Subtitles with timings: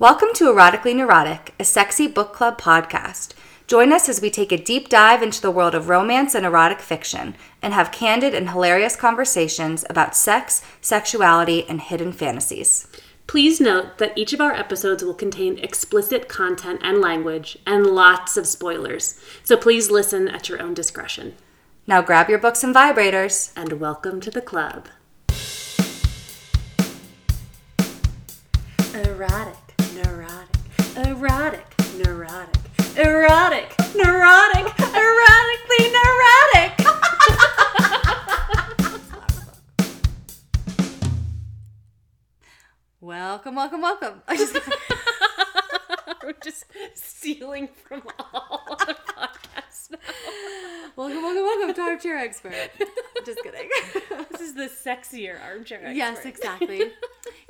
[0.00, 3.34] Welcome to Erotically Neurotic, a sexy book club podcast.
[3.66, 6.80] Join us as we take a deep dive into the world of romance and erotic
[6.80, 12.88] fiction and have candid and hilarious conversations about sex, sexuality, and hidden fantasies.
[13.26, 18.38] Please note that each of our episodes will contain explicit content and language and lots
[18.38, 21.34] of spoilers, so please listen at your own discretion.
[21.86, 23.52] Now grab your books and vibrators.
[23.54, 24.88] And welcome to the club.
[28.94, 30.56] Erotic, neurotic,
[30.96, 31.66] erotic,
[31.96, 32.56] neurotic,
[32.96, 36.86] erotic, neurotic, erotically neurotic.
[43.00, 44.22] Welcome, welcome, welcome.
[44.28, 44.56] I just
[46.22, 46.64] We're just
[46.94, 48.76] stealing from all
[49.90, 49.98] now.
[50.96, 52.70] welcome, welcome, welcome to Armchair Expert.
[53.26, 53.68] Just kidding.
[54.30, 55.96] This is the sexier armchair expert.
[55.96, 56.92] yes, exactly.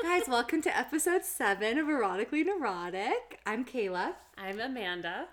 [0.02, 3.40] Guys, welcome to episode seven of Erotically Neurotic.
[3.46, 4.14] I'm Kayla.
[4.36, 5.26] I'm Amanda.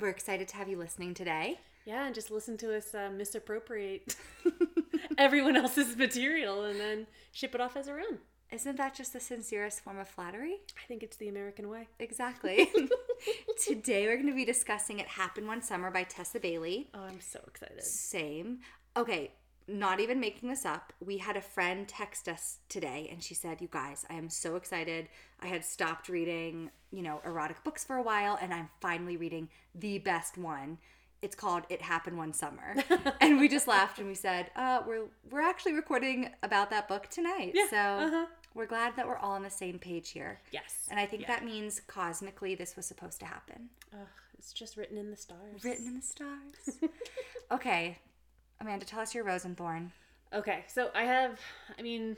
[0.00, 1.60] We're excited to have you listening today.
[1.84, 4.16] Yeah, and just listen to us uh, misappropriate
[5.18, 8.18] everyone else's material and then ship it off as our own.
[8.50, 10.60] Isn't that just the sincerest form of flattery?
[10.82, 11.88] I think it's the American way.
[11.98, 12.70] Exactly.
[13.64, 16.88] Today we're going to be discussing It Happened One Summer by Tessa Bailey.
[16.94, 17.82] Oh, I'm so excited.
[17.82, 18.60] Same.
[18.96, 19.32] Okay,
[19.66, 20.94] not even making this up.
[20.98, 24.56] We had a friend text us today and she said, You guys, I am so
[24.56, 25.10] excited.
[25.40, 29.50] I had stopped reading, you know, erotic books for a while and I'm finally reading
[29.74, 30.78] the best one.
[31.20, 32.76] It's called It Happened One Summer.
[33.20, 37.08] and we just laughed and we said, uh, we're we're actually recording about that book
[37.08, 37.54] tonight.
[37.70, 38.26] so uh-huh.
[38.54, 40.40] we're glad that we're all on the same page here.
[40.52, 40.86] Yes.
[40.90, 41.28] And I think Yeah.
[41.28, 43.68] that means cosmically this was supposed to happen.
[43.92, 44.06] Ugh,
[44.38, 45.64] it's just written in the stars.
[45.64, 46.78] Written in the stars.
[47.50, 47.98] okay.
[48.60, 49.92] Amanda, tell us your rose and thorn.
[50.32, 51.38] Okay, so I have,
[51.78, 52.16] I mean,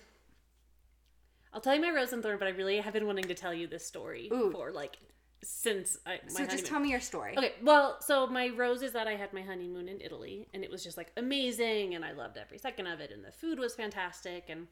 [1.53, 3.53] I'll tell you my rose and thorn, but I really have been wanting to tell
[3.55, 4.51] you this story Ooh.
[4.53, 4.99] for like
[5.43, 6.51] since I, my So honeymoon.
[6.51, 7.37] just tell me your story.
[7.37, 10.71] Okay, well, so my rose is that I had my honeymoon in Italy, and it
[10.71, 13.75] was just like amazing, and I loved every second of it, and the food was
[13.75, 14.67] fantastic, and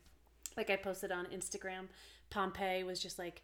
[0.56, 1.86] like I posted on Instagram,
[2.30, 3.42] Pompeii was just like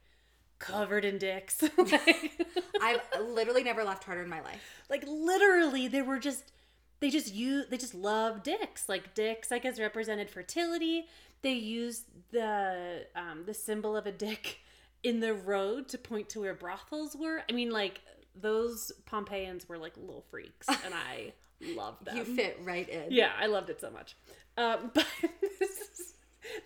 [0.59, 1.63] covered in dicks.
[1.79, 2.33] like,
[2.83, 4.61] I've literally never laughed harder in my life.
[4.91, 6.53] like literally, they were just
[7.01, 8.89] they just use they just love dicks.
[8.89, 11.07] Like dicks, I guess, represented fertility.
[11.43, 14.59] They used the um, the symbol of a dick
[15.05, 17.43] in the road to point to where brothels were.
[17.49, 18.01] I mean, like
[18.35, 21.35] those Pompeians were like little freaks, and I
[21.77, 22.17] loved them.
[22.17, 23.05] You fit right in.
[23.11, 24.17] Yeah, I loved it so much.
[24.57, 25.07] Um, but
[25.41, 26.15] this is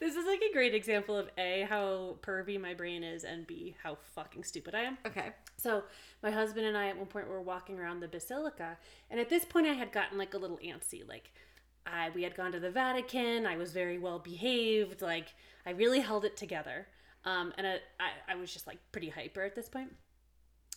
[0.00, 3.77] this is like a great example of a how pervy my brain is, and b
[3.82, 4.98] how fucking stupid I am.
[5.04, 5.32] Okay.
[5.56, 5.82] So
[6.22, 8.78] my husband and I at one point were walking around the basilica,
[9.10, 11.06] and at this point I had gotten like a little antsy.
[11.06, 11.32] Like,
[11.84, 13.47] I we had gone to the Vatican.
[13.47, 15.03] I was very well behaved.
[15.03, 15.34] Like,
[15.66, 16.87] I really held it together.
[17.28, 19.94] Um, and I, I, I was just like pretty hyper at this point.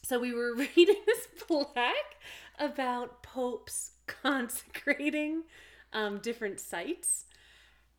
[0.04, 2.18] So we were reading this plaque
[2.60, 5.44] about popes consecrating
[5.94, 7.26] um, different sites,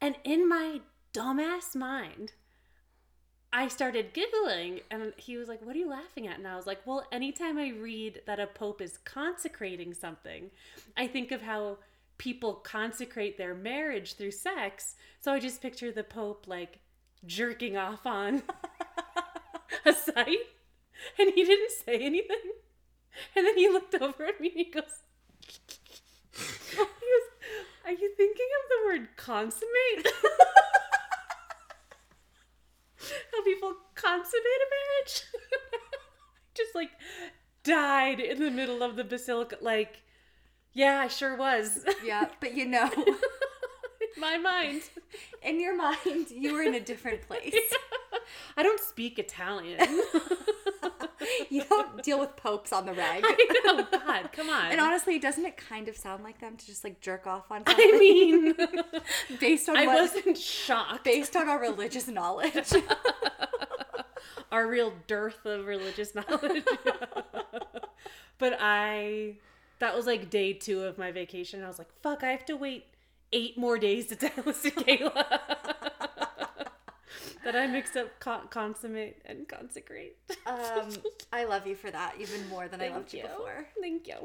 [0.01, 0.81] and in my
[1.15, 2.33] dumbass mind,
[3.55, 6.39] I started giggling and he was like, What are you laughing at?
[6.39, 10.51] And I was like, Well, anytime I read that a pope is consecrating something,
[10.97, 11.79] I think of how
[12.19, 14.95] people consecrate their marriage through sex.
[15.21, 16.79] So I just picture the pope like
[17.25, 18.43] jerking off on
[19.85, 20.39] a site
[21.19, 22.53] and he didn't say anything.
[23.37, 25.03] And then he looked over at me and he goes,
[26.35, 27.29] he goes
[27.85, 30.07] Are you thinking of the word consummate?
[33.33, 35.23] how people consummate a marriage.
[36.55, 36.91] Just like
[37.65, 39.57] died in the middle of the basilica.
[39.61, 40.03] Like,
[40.73, 41.85] yeah, I sure was.
[42.05, 42.91] Yeah, but you know,
[44.23, 44.83] my mind.
[45.43, 47.55] in your mind, you were in a different place.
[48.57, 49.87] I don't speak Italian.
[51.51, 53.23] You don't deal with popes on the reg.
[53.25, 54.73] I know, God, come on.
[54.73, 57.63] And honestly, doesn't it kind of sound like them to just like jerk off on
[57.65, 58.55] I mean,
[59.39, 61.05] based on I what, wasn't shocked.
[61.05, 62.73] based on our religious knowledge?
[64.51, 66.65] Our real dearth of religious knowledge.
[68.39, 69.37] but I,
[69.79, 71.63] that was like day two of my vacation.
[71.63, 72.87] I was like, fuck, I have to wait
[73.33, 75.41] eight more days to tell this to Kayla.
[77.45, 80.17] that I mixed up con- consummate and consecrate.
[80.47, 80.89] um,
[81.33, 83.67] I love you for that even more than I loved you before.
[83.81, 84.17] Thank you.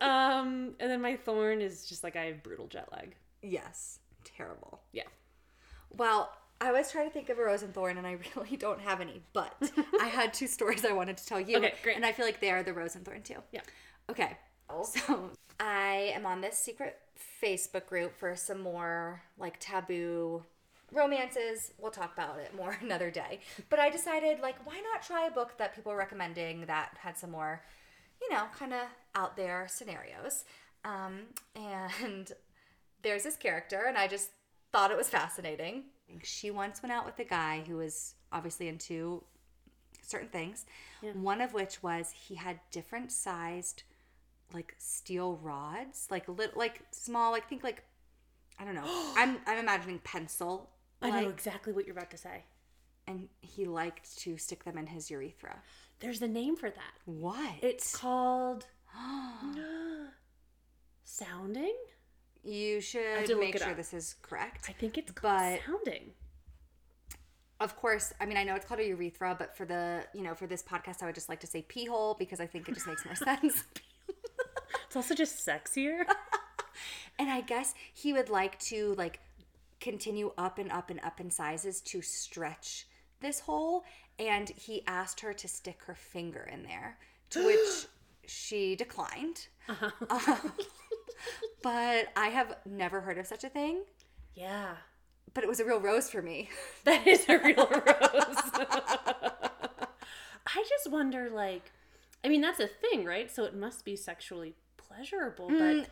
[0.06, 3.14] um, and then my thorn is just like I have brutal jet lag.
[3.42, 4.80] Yes, terrible.
[4.92, 5.04] Yeah.
[5.96, 8.80] Well, I was trying to think of a rose and thorn, and I really don't
[8.80, 9.22] have any.
[9.32, 9.54] But
[10.00, 11.58] I had two stories I wanted to tell you.
[11.58, 11.96] Okay, great.
[11.96, 13.42] And I feel like they are the rose and thorn too.
[13.52, 13.60] Yeah.
[14.10, 14.36] Okay.
[14.84, 15.30] So
[15.60, 16.98] I am on this secret
[17.42, 20.42] Facebook group for some more like taboo
[20.92, 23.40] romances, we'll talk about it more another day.
[23.68, 27.18] But I decided, like, why not try a book that people are recommending that had
[27.18, 27.62] some more,
[28.22, 28.82] you know, kind of
[29.14, 30.44] out there scenarios.
[30.84, 31.20] Um,
[31.54, 32.30] and
[33.02, 34.30] there's this character, and I just
[34.72, 35.84] thought it was fascinating.
[36.22, 39.22] She once went out with a guy who was obviously into
[40.02, 40.66] certain things.
[41.14, 43.84] One of which was he had different sized,
[44.54, 47.82] like steel rods, like little, like small, like think like,
[48.58, 48.84] I don't know.
[49.16, 50.70] I'm I'm imagining pencil.
[51.02, 52.44] I know exactly what you're about to say.
[53.06, 55.60] and he liked to stick them in his urethra.
[56.00, 56.94] There's a name for that.
[57.04, 57.56] What?
[57.62, 58.66] It's called
[61.04, 61.74] sounding.
[62.42, 63.76] you should make sure up.
[63.76, 64.66] this is correct.
[64.68, 66.12] I think it's called But- sounding.
[67.60, 70.34] of course, I mean I know it's called a urethra, but for the you know
[70.34, 72.74] for this podcast, I would just like to say pee hole because I think it
[72.74, 73.64] just makes more sense.
[74.94, 76.04] It's also just sexier.
[77.18, 79.20] And I guess he would like to like
[79.80, 82.88] continue up and up and up in sizes to stretch
[83.20, 83.84] this hole.
[84.18, 86.98] And he asked her to stick her finger in there,
[87.30, 87.86] to which
[88.26, 89.46] she declined.
[89.68, 90.52] Um,
[91.62, 93.82] but I have never heard of such a thing.
[94.34, 94.74] yeah.
[95.34, 96.48] But it was a real rose for me.
[96.84, 98.50] That is a real rose.
[100.46, 101.70] I just wonder, like,
[102.24, 103.30] I mean, that's a thing, right?
[103.30, 104.54] So it must be sexually
[104.96, 105.86] pleasurable, but mm,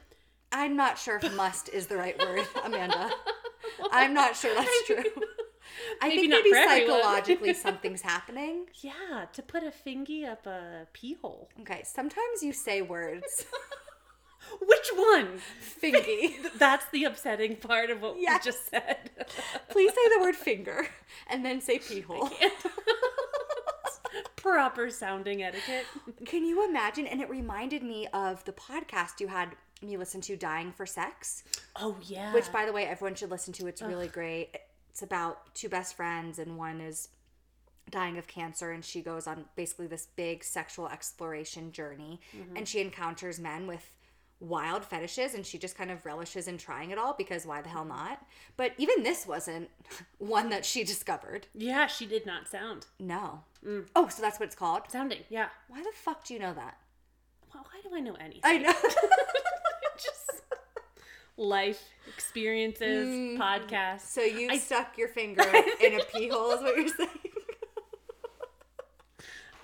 [0.52, 3.10] I'm not sure if must is the right word, Amanda.
[3.90, 5.04] I'm not sure that's true.
[6.02, 8.66] I Maybe think maybe psychologically something's happening.
[8.82, 11.48] yeah, to put a fingy up a pee hole.
[11.60, 13.46] Okay, sometimes you say words.
[14.60, 15.38] Which one?
[15.60, 16.36] Fingy.
[16.58, 18.44] That's the upsetting part of what Yes.
[18.44, 19.10] we just said.
[19.70, 20.86] Please say the word finger
[21.28, 22.28] and then say pee hole.
[24.42, 25.86] Proper sounding etiquette.
[26.26, 27.06] Can you imagine?
[27.06, 29.50] And it reminded me of the podcast you had
[29.80, 31.44] me listen to, Dying for Sex,
[31.76, 32.32] Oh yeah.
[32.34, 33.66] which, by the way, everyone should listen to.
[33.66, 34.56] It's really great.
[34.90, 37.08] It's about two best friends, and one is
[37.90, 42.56] dying of cancer, and she goes on basically this big sexual exploration journey, mm-hmm.
[42.56, 43.96] and she encounters men with
[44.42, 47.68] wild fetishes and she just kind of relishes in trying it all because why the
[47.68, 47.90] hell mm-hmm.
[47.96, 49.70] not but even this wasn't
[50.18, 53.44] one that she discovered yeah, she did not sound no
[53.96, 55.20] oh so that's what it's called sounding.
[55.28, 55.48] Yeah.
[55.68, 56.76] why the fuck do you know that
[57.54, 58.40] Well, why do I know anything?
[58.44, 58.72] i know
[59.96, 60.42] just
[61.36, 64.02] life experiences, podcasts.
[64.02, 65.42] So you I- stuck your finger
[65.80, 67.08] in a pee hole, is what you're saying?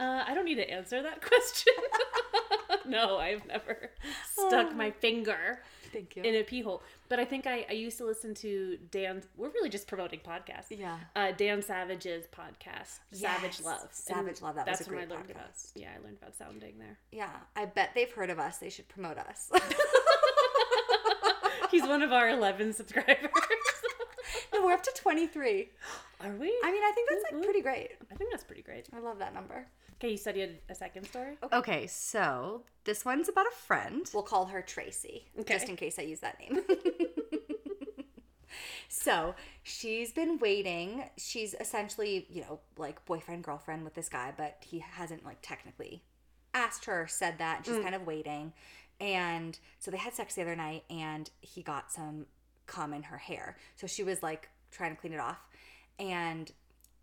[0.00, 1.72] Uh, I don't need to answer that question.
[2.86, 3.90] no, I've never
[4.32, 5.58] stuck my finger
[5.93, 6.23] Thank you.
[6.23, 6.82] in a pee hole.
[7.08, 9.23] But I think I, I used to listen to Dan.
[9.37, 10.67] We're really just promoting podcasts.
[10.70, 10.99] Yeah.
[11.17, 13.88] Uh, Dan Savage's podcast, Savage Love.
[13.93, 15.55] Savage And Love, that was that's a when I learned about.
[15.55, 15.73] podcast.
[15.75, 16.99] Yeah, I learned about sounding there.
[17.12, 18.58] yeah, I bet they've heard of us.
[18.58, 19.50] They should promote us.
[21.70, 23.17] He's one of our 11 subscribers.
[24.55, 25.69] no, we're up to 23.
[26.20, 26.46] Are we?
[26.64, 27.90] I mean, I think that's like pretty great.
[28.11, 28.87] I think that's pretty great.
[28.94, 29.67] I love that number.
[30.00, 31.36] Okay, you said you had a second story?
[31.52, 34.08] Okay, so this one's about a friend.
[34.14, 35.54] We'll call her Tracy, Okay.
[35.54, 36.62] just in case I use that name.
[38.88, 39.34] so
[39.64, 41.10] she's been waiting.
[41.16, 46.04] She's essentially, you know, like boyfriend, girlfriend with this guy, but he hasn't, like, technically
[46.54, 47.66] asked her, said that.
[47.66, 47.82] She's mm.
[47.82, 48.52] kind of waiting.
[49.00, 52.26] And so they had sex the other night, and he got some
[52.66, 53.56] cum in her hair.
[53.74, 55.40] So she was, like, trying to clean it off.
[55.98, 56.52] And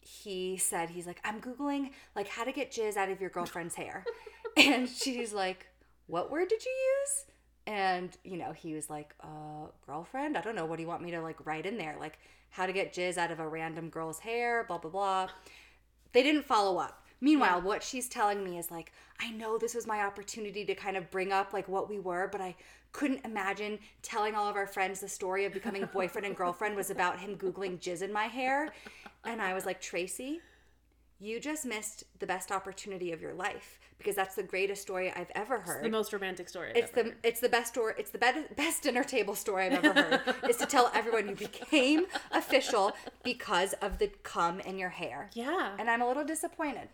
[0.05, 3.75] he said he's like i'm googling like how to get jizz out of your girlfriend's
[3.75, 4.05] hair.
[4.57, 5.67] And she's like
[6.07, 7.25] what word did you use?
[7.67, 10.37] And you know he was like uh girlfriend?
[10.37, 10.65] I don't know.
[10.65, 11.97] What do you want me to like write in there?
[11.99, 12.19] Like
[12.51, 14.63] how to get jizz out of a random girl's hair?
[14.67, 15.27] Blah blah blah.
[16.13, 17.05] They didn't follow up.
[17.19, 20.97] Meanwhile what she's telling me is like i know this was my opportunity to kind
[20.97, 22.55] of bring up like what we were but i
[22.91, 26.89] couldn't imagine telling all of our friends the story of becoming boyfriend and girlfriend was
[26.89, 28.73] about him googling jizz in my hair
[29.25, 30.39] and i was like tracy
[31.19, 35.31] you just missed the best opportunity of your life because that's the greatest story i've
[35.33, 36.71] ever heard The most romantic story.
[36.71, 37.15] I've it's the heard.
[37.23, 37.93] it's the best story.
[37.97, 40.21] It's the best best dinner table story I've ever heard.
[40.49, 42.91] is to tell everyone you became official
[43.23, 45.29] because of the cum in your hair.
[45.33, 45.75] Yeah.
[45.79, 46.89] And I'm a little disappointed.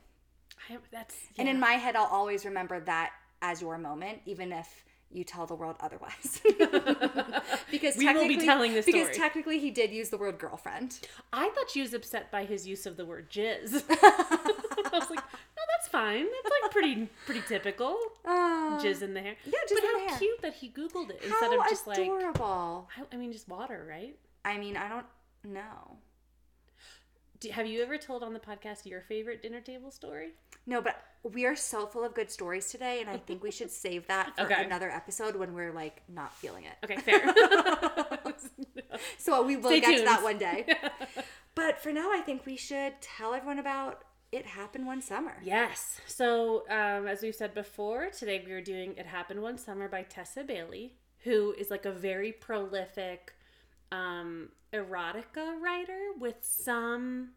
[0.70, 1.16] I, that's.
[1.40, 3.12] And in my head, I'll always remember that
[3.42, 6.42] as your moment, even if you tell the world otherwise.
[7.72, 11.00] because We will be technically- telling this because technically he did use the word girlfriend.
[11.34, 13.84] I thought she was upset by his use of the word jizz.
[13.90, 16.26] I was like, no, that's fine.
[16.26, 17.98] That's like pretty pretty typical.
[18.26, 19.36] Oh, Jizz in the hair.
[19.46, 20.20] Yeah, jizz but in how the hair.
[20.20, 21.98] cute that he Googled it instead how of just like.
[21.98, 22.90] adorable.
[22.98, 24.16] I, I mean, just water, right?
[24.44, 25.06] I mean, I don't
[25.44, 25.98] know.
[27.42, 30.30] Do, have you ever told on the podcast your favorite dinner table story?
[30.68, 33.72] No, but we are so full of good stories today, and I think we should
[33.72, 34.64] save that for Okay.
[34.64, 36.74] another episode when we're like not feeling it.
[36.84, 37.34] Okay, fair.
[39.18, 40.68] so we will Stay get to that one day.
[41.56, 45.38] but for now, I think we should tell everyone about It Happened One Summer.
[45.44, 46.00] Yes.
[46.06, 50.04] So, um, as we've said before, today we are doing It Happened One Summer by
[50.04, 50.94] Tessa Bailey,
[51.24, 53.34] who is like a very prolific
[53.92, 57.30] um, erotica writer with some.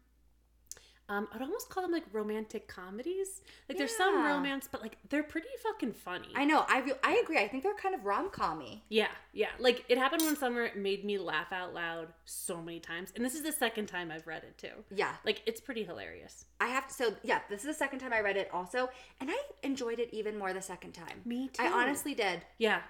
[1.07, 3.43] Um, I'd almost call them like romantic comedies.
[3.69, 6.29] Like there's some romance, but like they're pretty fucking funny.
[6.33, 6.65] I know.
[6.67, 7.37] I re- I agree.
[7.37, 8.81] I think they're kind of rom commy.
[8.89, 9.49] yeah, yeah.
[9.59, 10.63] Like it happened one summer.
[10.63, 14.09] It made me laugh out loud so many times, and this is the second time
[14.11, 14.83] I've read it too.
[14.95, 15.11] Yeah.
[15.23, 16.45] Like it's pretty hilarious.
[16.59, 16.93] I have to.
[16.95, 18.89] So yeah, this is the second time I read it also,
[19.21, 21.21] and I enjoyed it even more the second time.
[21.23, 21.61] Me too.
[21.61, 22.41] I honestly did.
[22.57, 22.81] Yeah.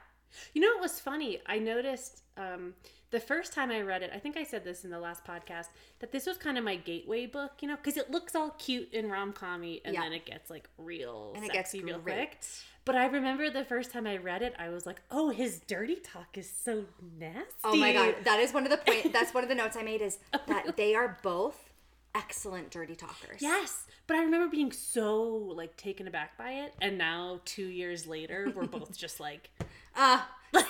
[0.54, 1.42] You know what was funny?
[1.48, 2.74] I noticed um,
[3.16, 5.68] the first time I read it, I think I said this in the last podcast,
[6.00, 8.90] that this was kind of my gateway book, you know, because it looks all cute
[8.94, 10.02] and rom commy and Yeah.
[10.02, 12.38] then it gets like real And it gets sexy real quick.
[12.84, 15.96] But I remember the first time I read it, I was like, oh, his dirty
[15.96, 16.86] talk is so
[17.18, 17.50] nasty.
[17.64, 19.14] Oh my god, that is one of the point.
[19.14, 21.72] that's one of the notes I made is oh that they are both
[22.14, 23.42] excellent dirty talkers.
[23.42, 23.88] Yes.
[24.08, 26.74] But I remember being so like taken aback by it.
[26.82, 29.50] And now, two years later, we're both just like,
[29.96, 30.22] Uh,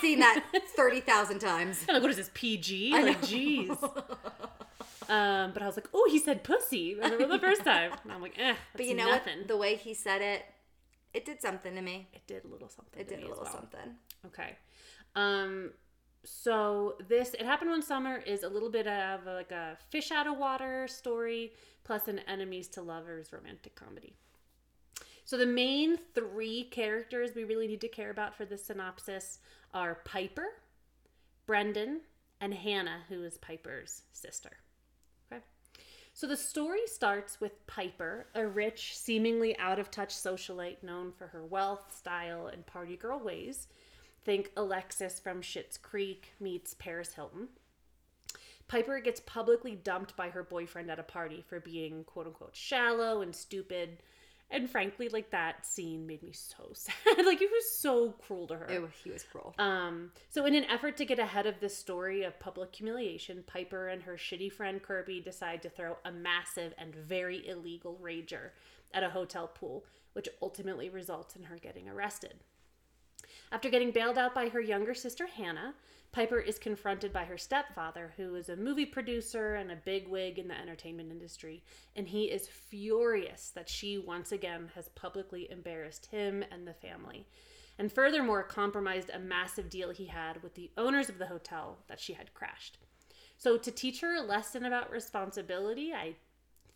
[0.01, 0.43] seen that
[0.75, 1.85] thirty thousand times.
[1.87, 2.93] I'm like, what is this PG?
[2.93, 3.27] I Like, know.
[3.27, 4.01] jeez.
[5.07, 6.97] Um, but I was like, oh, he said pussy.
[6.99, 7.91] I remember the first time.
[8.03, 9.37] And I'm like, eh, But you know nothing.
[9.37, 9.47] what?
[9.47, 10.41] The way he said it,
[11.13, 12.07] it did something to me.
[12.11, 12.99] it did a little something.
[13.01, 13.51] It did a little well.
[13.53, 13.95] something.
[14.25, 14.55] Okay.
[15.15, 15.73] Um,
[16.23, 20.09] so this it happened one summer is a little bit of a, like a fish
[20.11, 21.53] out of water story
[21.83, 24.15] plus an enemies to lovers romantic comedy.
[25.25, 29.39] So the main three characters we really need to care about for this synopsis
[29.73, 30.45] are Piper,
[31.47, 32.01] Brendan,
[32.39, 34.51] and Hannah, who is Piper's sister.
[35.33, 35.41] Okay.
[36.13, 41.25] So the story starts with Piper, a rich, seemingly out of touch socialite known for
[41.27, 43.67] her wealth, style, and party girl ways.
[44.23, 47.47] Think Alexis from Schitt's Creek meets Paris Hilton.
[48.67, 53.21] Piper gets publicly dumped by her boyfriend at a party for being quote unquote shallow
[53.21, 54.03] and stupid.
[54.51, 57.25] And frankly, like that scene made me so sad.
[57.25, 58.65] like it was so cruel to her.
[58.67, 59.55] It, he was cruel.
[59.57, 63.87] Um, so, in an effort to get ahead of this story of public humiliation, Piper
[63.87, 68.51] and her shitty friend Kirby decide to throw a massive and very illegal rager
[68.93, 72.35] at a hotel pool, which ultimately results in her getting arrested.
[73.51, 75.75] After getting bailed out by her younger sister Hannah,
[76.15, 80.47] Piper is confronted by her stepfather, who is a movie producer and a bigwig in
[80.47, 81.61] the entertainment industry,
[81.93, 87.27] and he is furious that she once again has publicly embarrassed him and the family,
[87.77, 91.99] and furthermore compromised a massive deal he had with the owners of the hotel that
[91.99, 92.77] she had crashed.
[93.37, 96.15] So, to teach her a lesson about responsibility, I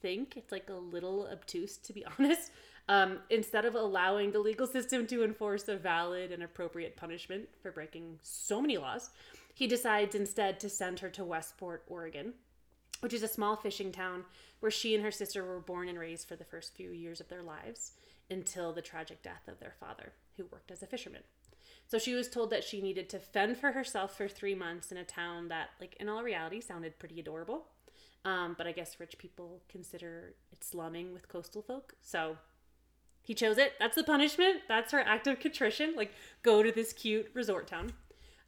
[0.01, 2.51] think it's like a little obtuse to be honest.
[2.89, 7.71] Um, instead of allowing the legal system to enforce a valid and appropriate punishment for
[7.71, 9.11] breaking so many laws,
[9.53, 12.33] he decides instead to send her to Westport, Oregon,
[13.01, 14.25] which is a small fishing town
[14.59, 17.29] where she and her sister were born and raised for the first few years of
[17.29, 17.91] their lives
[18.31, 21.21] until the tragic death of their father, who worked as a fisherman.
[21.87, 24.97] So she was told that she needed to fend for herself for three months in
[24.97, 27.65] a town that, like, in all reality, sounded pretty adorable.
[28.25, 31.93] Um, but I guess rich people consider it slumming with coastal folk.
[32.01, 32.37] So
[33.29, 33.73] he chose it.
[33.77, 34.61] That's the punishment.
[34.67, 35.93] That's her act of contrition.
[35.95, 37.93] Like, go to this cute resort town.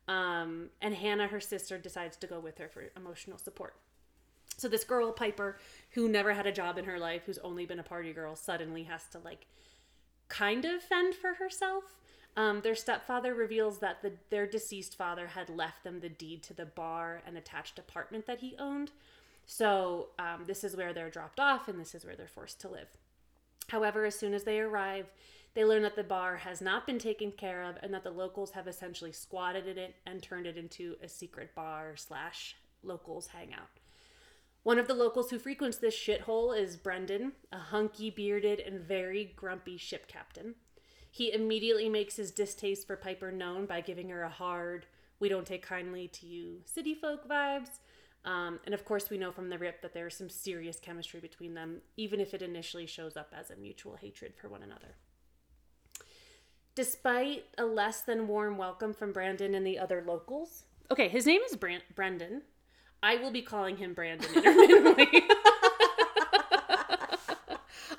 [0.08, 3.76] Um, and Hannah, her sister, decides to go with her for emotional support.
[4.58, 5.60] So this girl, Piper,
[5.92, 8.82] who never had a job in her life, who's only been a party girl, suddenly
[8.86, 9.46] has to like
[10.30, 11.84] kind of fend for herself.
[12.36, 16.56] Um, their stepfather reveals that the, their deceased father had left them the deed to
[16.56, 18.90] the bar and attached apartment that he owned.
[19.46, 22.68] So um, this is where they're dropped off, and this is where they're forced to
[22.68, 22.88] live.
[23.72, 25.06] However, as soon as they arrive,
[25.54, 28.52] they learn that the bar has not been taken care of, and that the locals
[28.52, 33.70] have essentially squatted in it and turned it into a secret bar slash locals hangout.
[34.64, 39.32] One of the locals who frequents this shithole is Brendan, a hunky, bearded, and very
[39.38, 40.56] grumpy ship captain.
[41.10, 44.86] He immediately makes his distaste for Piper known by giving her a hard,
[45.22, 47.80] we don't take kindly to you city folk vibes.
[48.24, 51.20] Um, and of course, we know from the rip that there is some serious chemistry
[51.20, 54.96] between them, even if it initially shows up as a mutual hatred for one another.
[56.76, 61.42] Despite a less than warm welcome from Brandon and the other locals, okay, his name
[61.50, 62.44] is Bran- Brendan.
[63.04, 65.24] I will be calling him Brandon intermittently.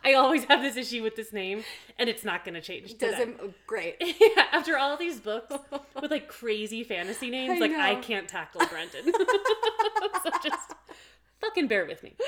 [0.04, 1.64] I always have this issue with this name,
[1.98, 2.92] and it's not going to change.
[2.92, 3.10] Today.
[3.10, 3.96] Does him great.
[4.20, 5.54] Yeah, after all these books
[6.00, 9.04] with like crazy fantasy names, I like I can't tackle Brendan.
[10.22, 10.72] so just
[11.40, 12.14] fucking bear with me.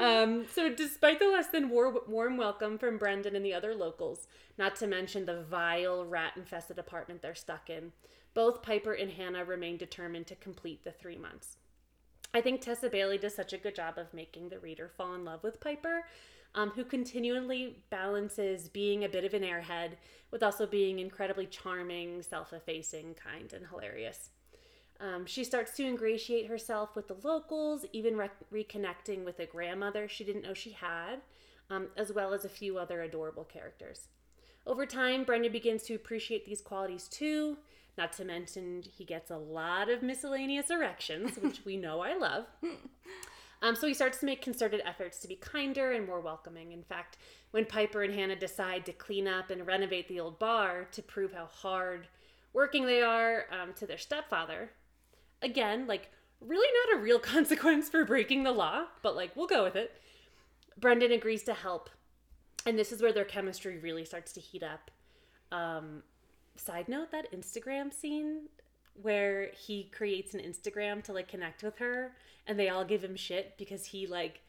[0.00, 4.28] Um, so despite the less than war- warm welcome from Brendan and the other locals,
[4.56, 7.90] not to mention the vile rat-infested apartment they're stuck in,
[8.32, 11.56] both Piper and Hannah remain determined to complete the three months.
[12.32, 15.24] I think Tessa Bailey does such a good job of making the reader fall in
[15.24, 16.04] love with Piper,
[16.58, 19.92] um, who continually balances being a bit of an airhead
[20.32, 24.30] with also being incredibly charming, self effacing, kind, and hilarious.
[24.98, 30.08] Um, she starts to ingratiate herself with the locals, even re- reconnecting with a grandmother
[30.08, 31.20] she didn't know she had,
[31.70, 34.08] um, as well as a few other adorable characters.
[34.66, 37.56] Over time, Brendan begins to appreciate these qualities too,
[37.96, 42.46] not to mention he gets a lot of miscellaneous erections, which we know I love.
[43.60, 46.72] Um, so he starts to make concerted efforts to be kinder and more welcoming.
[46.72, 47.16] In fact,
[47.50, 51.32] when Piper and Hannah decide to clean up and renovate the old bar to prove
[51.32, 52.06] how hard
[52.52, 54.70] working they are um, to their stepfather,
[55.42, 56.10] again, like
[56.40, 60.00] really not a real consequence for breaking the law, but like we'll go with it.
[60.78, 61.90] Brendan agrees to help,
[62.64, 64.92] and this is where their chemistry really starts to heat up.
[65.50, 66.04] Um,
[66.54, 68.42] side note: that Instagram scene
[69.02, 72.12] where he creates an Instagram to like connect with her,
[72.46, 74.40] and they all give him shit because he like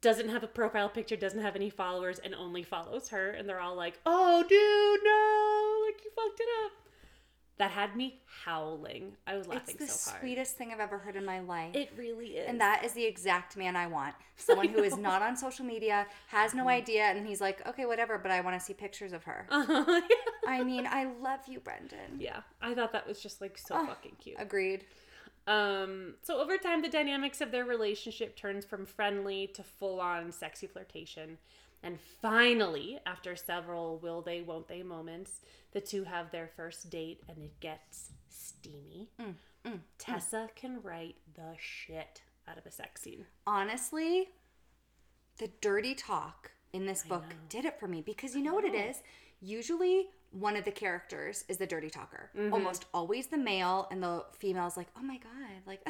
[0.00, 3.60] doesn't have a profile picture, doesn't have any followers, and only follows her, and they're
[3.60, 5.86] all like, "Oh, dude, no!
[5.86, 6.85] Like you fucked it up."
[7.58, 9.16] That had me howling.
[9.26, 10.20] I was It's laughing the so hard.
[10.20, 11.74] sweetest thing I've ever heard in my life.
[11.74, 12.46] It really is.
[12.48, 14.14] and that is the exact man I want.
[14.36, 18.18] Someone who is not on social media, has no idea, and he's like, okay, whatever,
[18.18, 19.46] but I want to see pictures of her.
[19.56, 20.00] Uh-huh.
[20.46, 22.18] I mean, I love you, Brendan.
[22.20, 24.36] yeah, I thought that was just like so Oh, fucking cute.
[24.38, 24.84] Agreed.
[25.48, 30.30] Um, so over time, the dynamics of their relationship turns from friendly to full on
[30.32, 31.38] sexy flirtation.
[31.86, 35.40] And finally, after several will they, won't they moments,
[35.70, 39.08] the two have their first date and it gets steamy.
[39.20, 39.78] Mm, mm, mm.
[39.96, 43.24] Tessa can write the shit out of a sex scene.
[43.46, 44.30] Honestly,
[45.38, 48.74] the dirty talk in this book did it for me because you know what it
[48.74, 49.00] is?
[49.40, 52.30] Usually, one of the characters is the dirty talker.
[52.36, 52.52] Mm-hmm.
[52.52, 55.32] Almost always the male, and the female's like, oh my God.
[55.66, 55.86] Like,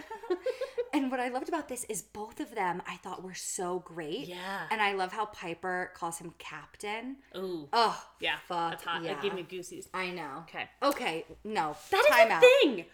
[0.93, 4.28] and what I loved about this is both of them I thought were so great.
[4.28, 4.62] Yeah.
[4.71, 7.16] And I love how Piper calls him captain.
[7.37, 7.69] Ooh.
[7.73, 8.37] Oh, yeah.
[8.47, 9.02] fuck that's hot.
[9.02, 9.12] yeah.
[9.12, 9.88] It gave me goosies.
[9.93, 10.45] I know.
[10.49, 10.69] Okay.
[10.83, 11.76] Okay, no.
[11.90, 12.42] That is time a out.
[12.62, 12.85] thing.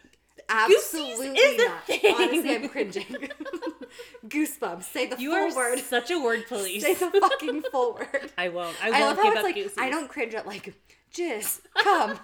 [0.48, 1.82] Absolutely not.
[2.18, 3.28] Honestly, I'm cringing.
[4.28, 4.84] Goosebumps.
[4.84, 5.78] Say the You full are word.
[5.80, 6.82] such a word police.
[6.82, 8.30] Say the fucking full word.
[8.38, 8.76] I won't.
[8.82, 9.78] I I, won't love how give it's up like goosies.
[9.78, 10.74] I don't cringe at like
[11.14, 12.18] jizz, come,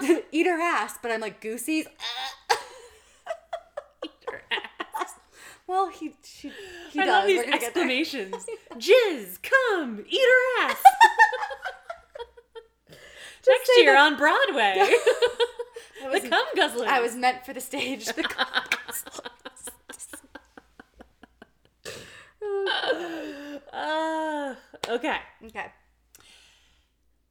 [0.32, 1.86] eat her ass, but I'm like goosies.
[4.30, 4.42] Your
[5.00, 5.14] ass.
[5.66, 6.52] Well, he she,
[6.90, 7.12] he I does.
[7.12, 7.82] love these We're gonna get there.
[7.84, 8.46] exclamations.
[8.76, 10.82] Jizz, come, eat her ass.
[13.46, 14.92] Next year on Broadway.
[16.00, 16.86] I the was, cum guzzler.
[16.86, 18.06] I was meant for the stage.
[18.06, 18.46] The cum
[23.72, 24.54] Uh,
[24.88, 25.18] okay.
[25.46, 25.66] okay.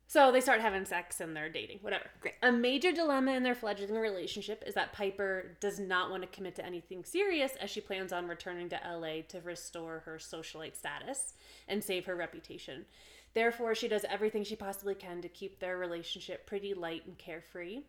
[0.10, 2.06] So they start having sex and they're dating, whatever.
[2.22, 2.36] Great.
[2.42, 6.56] A major dilemma in their fledgling relationship is that Piper does not want to commit
[6.56, 11.34] to anything serious as she plans on returning to LA to restore her socialite status
[11.68, 12.86] and save her reputation.
[13.34, 17.82] Therefore, she does everything she possibly can to keep their relationship pretty light and carefree.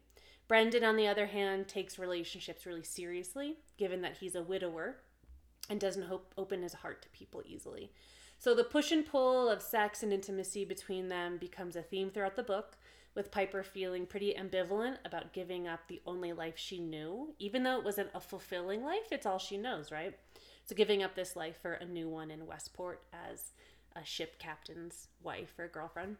[0.48, 4.96] Brendan, on the other hand, takes relationships really seriously, given that he's a widower
[5.68, 7.92] and doesn't hope, open his heart to people easily.
[8.38, 12.37] So the push and pull of sex and intimacy between them becomes a theme throughout
[12.37, 12.76] the book,
[13.14, 17.78] with Piper feeling pretty ambivalent about giving up the only life she knew, even though
[17.78, 20.16] it wasn't a fulfilling life, it's all she knows, right?
[20.64, 23.50] So giving up this life for a new one in Westport as
[23.96, 26.16] a ship captain's wife or girlfriend.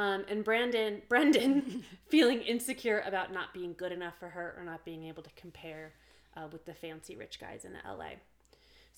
[0.00, 4.82] Um, and Brandon, Brendan, feeling insecure about not being good enough for her or not
[4.82, 5.92] being able to compare
[6.34, 8.12] uh, with the fancy rich guys in LA.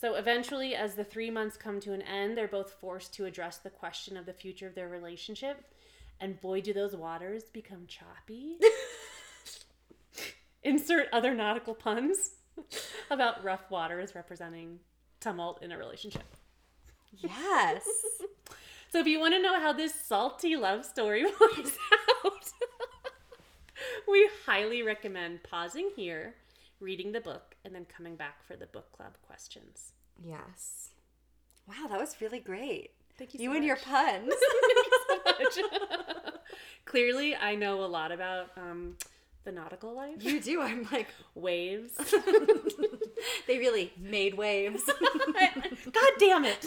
[0.01, 3.59] So eventually, as the three months come to an end, they're both forced to address
[3.59, 5.65] the question of the future of their relationship.
[6.21, 8.59] And boy, do those waters become choppy.
[10.63, 12.31] Insert other nautical puns
[13.11, 14.79] about rough waters representing
[15.19, 16.37] tumult in a relationship.
[17.19, 17.83] Yes.
[18.93, 21.79] So if you want to know how this salty love story plays
[22.27, 22.53] out,
[24.07, 26.35] we highly recommend pausing here,
[26.79, 29.93] reading the book, and then coming back for the book club questions.
[30.23, 30.91] Yes.
[31.67, 32.91] Wow, that was really great.
[33.17, 34.35] Thank you You so and your puns.
[34.35, 36.35] Thank you so much.
[36.85, 38.99] Clearly, I know a lot about um,
[39.45, 40.61] the nautical life, you do.
[40.61, 41.93] I'm like, waves.
[43.47, 44.83] they really made waves.
[44.85, 46.67] God damn it!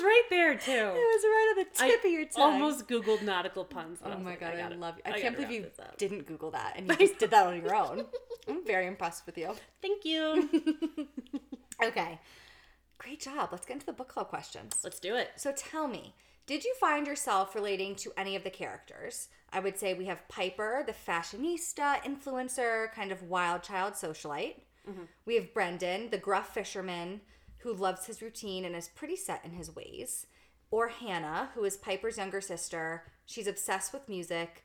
[0.00, 0.70] Was right there too.
[0.70, 2.52] It was right on the tip I of your tongue.
[2.54, 3.98] almost googled nautical puns.
[4.04, 5.02] Oh my like, god, I, gotta- love you.
[5.04, 5.66] I, gotta can't believe you
[5.98, 8.06] didn't Google that and you just did that on your own.
[8.48, 9.54] I'm very impressed with you.
[9.82, 10.48] Thank you.
[11.82, 12.20] Okay.
[12.98, 13.48] Great job.
[13.50, 14.80] Let's get into the book club questions.
[14.84, 15.30] Let's do it.
[15.36, 16.14] So tell me,
[16.46, 19.28] did you find yourself relating to any of the characters?
[19.52, 24.56] I would say we have Piper, the fashionista, influencer, kind of wild child socialite.
[24.88, 25.04] Mm-hmm.
[25.24, 27.22] We have Brendan, the gruff fisherman
[27.62, 30.26] who loves his routine and is pretty set in his ways.
[30.70, 33.04] Or Hannah, who is Piper's younger sister.
[33.26, 34.64] She's obsessed with music,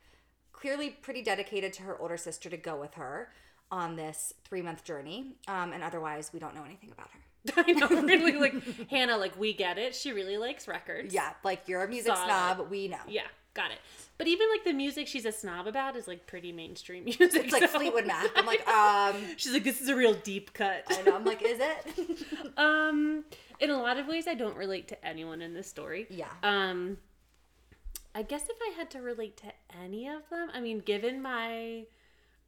[0.51, 3.29] clearly pretty dedicated to her older sister to go with her
[3.71, 5.35] on this three month journey.
[5.47, 7.19] Um, and otherwise, we don't know anything about her.
[7.67, 9.93] I know, really like Hannah, like we get it.
[9.95, 11.13] She really likes records.
[11.13, 12.25] Yeah, like you're a music Solid.
[12.27, 12.69] snob.
[12.69, 12.97] We know.
[13.07, 13.79] Yeah, got it.
[14.17, 17.45] But even like the music she's a snob about is like pretty mainstream music.
[17.45, 18.29] It's like so- Fleetwood Mac.
[18.35, 20.83] I'm like, um, She's like, this is a real deep cut.
[20.89, 21.15] I know.
[21.15, 22.25] I'm like, is it?
[22.57, 23.25] Um,
[23.59, 26.07] in a lot of ways, I don't relate to anyone in this story.
[26.09, 26.27] Yeah.
[26.43, 26.97] Um,
[28.13, 29.47] I guess if I had to relate to
[29.83, 31.83] any of them, I mean, given my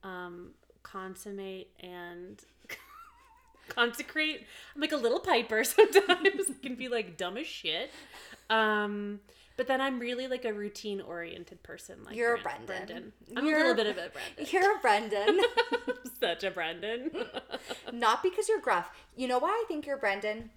[0.03, 0.51] um
[0.83, 2.41] consummate and
[3.67, 6.51] consecrate, I'm like a little piper sometimes.
[6.61, 7.91] can be like dumb as shit.
[8.49, 9.19] Um,
[9.57, 11.97] but then I'm really like a routine oriented person.
[12.05, 13.11] Like You're a Bren- Brendan.
[13.35, 14.47] I'm You're- a little bit of a Brendan.
[14.51, 15.41] You're a Brendan.
[16.19, 17.11] Such a Brendan.
[17.93, 18.89] Not because you're gruff.
[19.15, 20.51] You know why I think you're Brendan?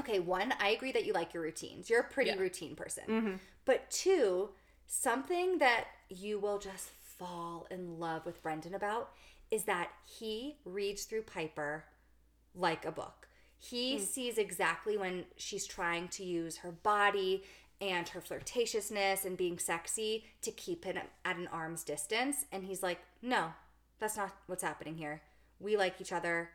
[0.00, 1.88] Okay, one, I agree that you like your routines.
[1.88, 2.38] You're a pretty Yeah.
[2.38, 3.04] routine person.
[3.08, 3.34] Mm-hmm.
[3.64, 4.50] But two,
[4.86, 9.10] something that you will just fall in love with Brendan about
[9.50, 11.84] is that he reads through Piper
[12.54, 13.28] like a book.
[13.58, 14.00] He mm.
[14.00, 17.44] sees exactly when she's trying to use her body
[17.80, 22.46] and her flirtatiousness and being sexy to keep him at an arm's distance.
[22.52, 23.52] And he's like, no,
[23.98, 25.22] that's not what's happening here.
[25.60, 26.50] We like each other.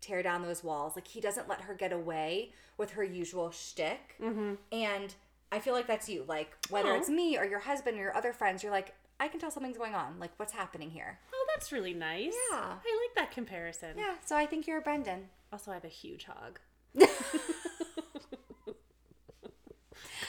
[0.00, 0.96] Tear down those walls.
[0.96, 4.16] Like he doesn't let her get away with her usual shtick.
[4.20, 4.54] Mm-hmm.
[4.72, 5.14] And
[5.52, 6.24] I feel like that's you.
[6.26, 6.96] Like whether Aw.
[6.96, 7.12] it's oh.
[7.12, 9.94] me or your husband or your other friends, you're like, I can tell something's going
[9.94, 10.18] on.
[10.18, 11.18] Like what's happening here?
[11.34, 12.34] oh, that's really nice.
[12.50, 12.58] Yeah.
[12.58, 13.90] I like that comparison.
[13.98, 14.14] Yeah.
[14.24, 15.28] So I think you're Brendan.
[15.52, 16.60] Also, I have a huge hog.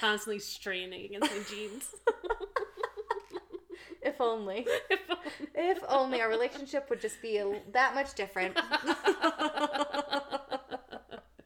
[0.01, 1.95] Constantly straining against my jeans.
[4.03, 4.65] If only.
[5.53, 8.55] if only our relationship would just be a, that much different.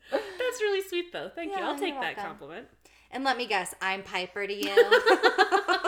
[0.10, 1.30] That's really sweet, though.
[1.36, 1.62] Thank you.
[1.62, 2.24] I'll take that welcome.
[2.24, 2.68] compliment.
[3.12, 5.82] And let me guess, I'm Piper to you.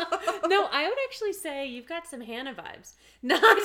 [0.48, 2.94] No, I would actually say you've got some Hannah vibes.
[3.22, 3.60] Not.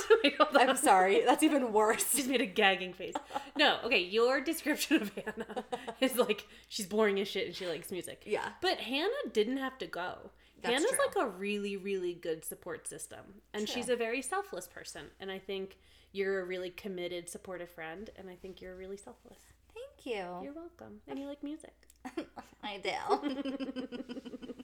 [0.54, 1.22] I'm sorry.
[1.24, 2.14] That's even worse.
[2.14, 3.14] Just made a gagging face.
[3.56, 4.00] No, okay.
[4.00, 5.64] Your description of Hannah
[6.00, 8.22] is like she's boring as shit and she likes music.
[8.26, 8.48] Yeah.
[8.60, 10.30] But Hannah didn't have to go.
[10.62, 10.98] That's Hannah's true.
[11.06, 13.18] like a really, really good support system,
[13.52, 13.74] and True.
[13.74, 15.06] she's a very selfless person.
[15.18, 15.76] And I think
[16.12, 19.40] you're a really committed, supportive friend, and I think you're really selfless.
[19.74, 20.24] Thank you.
[20.42, 21.74] You're welcome, and you like music,
[22.62, 24.54] I do.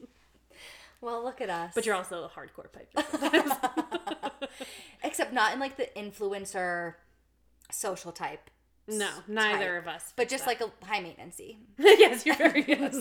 [1.01, 1.73] Well, look at us.
[1.75, 3.51] but you're also a hardcore piper.
[5.05, 6.95] Except not in like the influencer
[7.71, 8.51] social type.
[8.87, 9.83] no, neither Type.
[9.83, 10.13] of us.
[10.17, 10.61] But just that.
[10.61, 11.57] like a high maintenancey.
[11.79, 12.97] yes, you're very yes.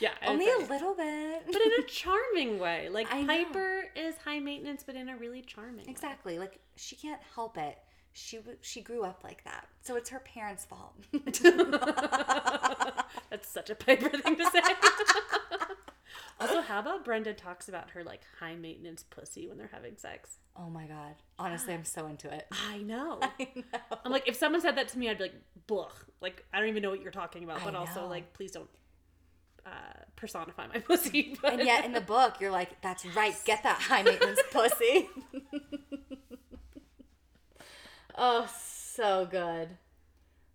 [0.00, 1.42] yeah, Only a little bit.
[1.46, 2.88] but in a charming way.
[2.90, 3.26] Like I know.
[3.44, 5.84] Piper is high maintenance, but in a really charming.
[5.86, 5.90] way.
[5.90, 6.38] Exactly.
[6.38, 7.78] Like she can't help it.
[8.14, 10.92] She she grew up like that, so it's her parents' fault.
[13.30, 14.60] That's such a Piper thing to say.
[16.42, 20.38] Also, how about Brendan talks about her like high maintenance pussy when they're having sex?
[20.56, 21.14] oh my god!
[21.38, 22.46] Honestly, I'm so into it.
[22.68, 23.18] I know.
[23.22, 23.98] I know.
[24.04, 25.34] I'm like, if someone said that to me, I'd be like,
[25.66, 27.62] "Blech!" Like, I don't even know what you're talking about.
[27.62, 28.08] I But also, know.
[28.08, 28.68] like, please don't
[29.64, 29.70] uh,
[30.16, 31.36] personify my pussy.
[31.40, 33.34] But And yet in the book, you're like, "That's right.
[33.44, 35.08] Get that high maintenance pussy."
[38.16, 39.68] oh, so good.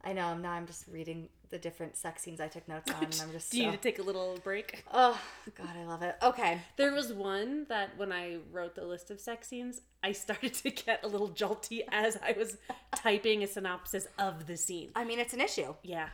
[0.04, 0.38] I know.
[0.38, 3.52] Now I'm just reading the different sex scenes I took notes on, and I'm just
[3.52, 3.72] do you so.
[3.72, 4.84] need to take a little break?
[4.94, 5.20] Oh
[5.56, 6.16] God, I love it.
[6.22, 6.60] Okay.
[6.76, 10.70] There was one that when I wrote the list of sex scenes, I started to
[10.70, 12.58] get a little jolty as I was
[12.96, 14.90] typing a synopsis of the scene.
[14.96, 15.74] I mean, it's an issue.
[15.84, 16.10] Yeah,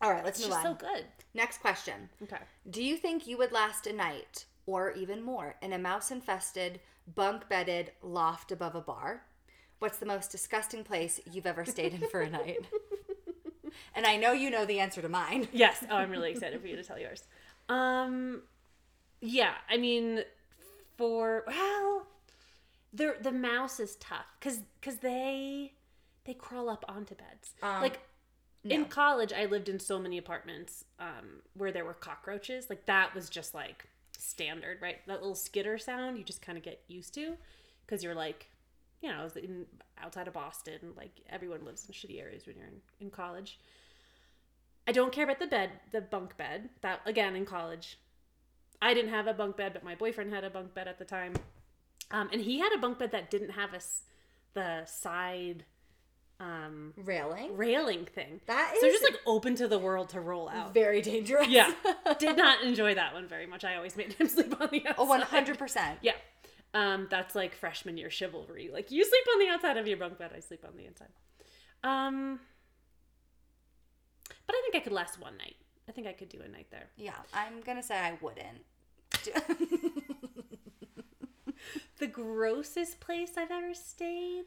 [0.00, 0.78] All right, let's it's move just on.
[0.78, 1.04] so good.
[1.34, 2.08] Next question.
[2.22, 2.38] Okay.
[2.70, 6.80] Do you think you would last a night, or even more, in a mouse infested,
[7.14, 9.22] bunk bedded loft above a bar?
[9.80, 12.58] What's the most disgusting place you've ever stayed in for a night?
[13.94, 15.48] And I know you know the answer to mine.
[15.52, 15.84] Yes.
[15.88, 17.22] Oh, I'm really excited for you to tell yours.
[17.68, 18.42] Um,
[19.20, 19.54] yeah.
[19.70, 20.24] I mean,
[20.96, 22.06] for well,
[22.92, 25.72] the the mouse is tough because because they
[26.24, 27.52] they crawl up onto beds.
[27.62, 28.00] Um, like
[28.64, 32.70] in college, I lived in so many apartments um, where there were cockroaches.
[32.70, 33.84] Like that was just like
[34.18, 34.96] standard, right?
[35.06, 37.34] That little skitter sound you just kind of get used to
[37.86, 38.48] because you're like,
[39.02, 39.66] you know, I was in
[40.02, 40.94] outside of Boston.
[40.96, 43.58] Like everyone lives in shitty areas when you're in, in college.
[44.86, 46.68] I don't care about the bed, the bunk bed.
[46.82, 47.98] That again in college,
[48.82, 51.04] I didn't have a bunk bed, but my boyfriend had a bunk bed at the
[51.04, 51.34] time,
[52.10, 53.80] um, and he had a bunk bed that didn't have a
[54.54, 55.64] the side
[56.40, 57.56] um, Railing?
[57.56, 58.40] railing thing.
[58.46, 60.74] That is So just like open to the world to roll out.
[60.74, 61.48] very dangerous.
[61.48, 61.72] Yeah,
[62.18, 63.64] did not enjoy that one very much.
[63.64, 64.94] I always made him sleep on the outside.
[64.98, 65.96] Oh, 100%.
[66.02, 66.12] Yeah.
[66.74, 68.68] Um, that's like freshman year chivalry.
[68.72, 71.08] Like you sleep on the outside of your bunk bed, I sleep on the inside.
[71.84, 72.40] Um,
[74.46, 75.56] but I think I could last one night.
[75.88, 76.88] I think I could do a night there.
[76.96, 78.64] Yeah, I'm gonna say I wouldn't.
[81.98, 84.46] The grossest place I've ever stayed.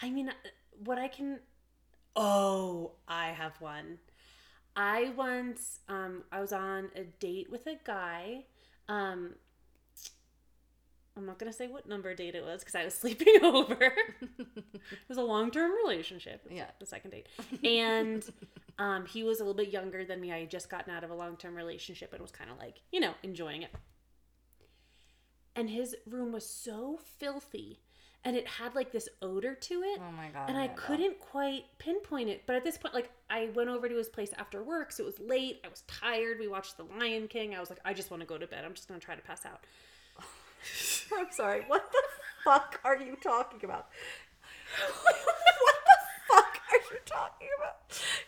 [0.00, 0.32] I mean, uh,
[0.84, 1.40] what I can.
[2.14, 3.98] Oh, I have one.
[4.76, 8.44] I once, um, I was on a date with a guy.
[8.88, 9.34] Um,
[11.18, 13.74] I'm not gonna say what number date it was because I was sleeping over.
[13.82, 16.46] it was a long term relationship.
[16.50, 16.66] Yeah.
[16.78, 17.26] the second date,
[17.64, 18.24] and
[18.78, 20.32] um, he was a little bit younger than me.
[20.32, 22.80] I had just gotten out of a long term relationship and was kind of like,
[22.92, 23.74] you know, enjoying it.
[25.56, 27.80] And his room was so filthy,
[28.24, 30.48] and it had like this odor to it oh my god.
[30.48, 32.44] and I couldn't quite pinpoint it.
[32.46, 35.06] But at this point, like I went over to his place after work, so it
[35.06, 35.60] was late.
[35.64, 36.38] I was tired.
[36.38, 37.56] We watched The Lion King.
[37.56, 38.64] I was like, I just want to go to bed.
[38.64, 39.64] I'm just gonna try to pass out.
[41.16, 41.62] I'm sorry.
[41.66, 42.02] What the
[42.44, 43.86] fuck are you talking about?
[45.02, 45.26] what the
[46.28, 47.76] fuck are you talking about?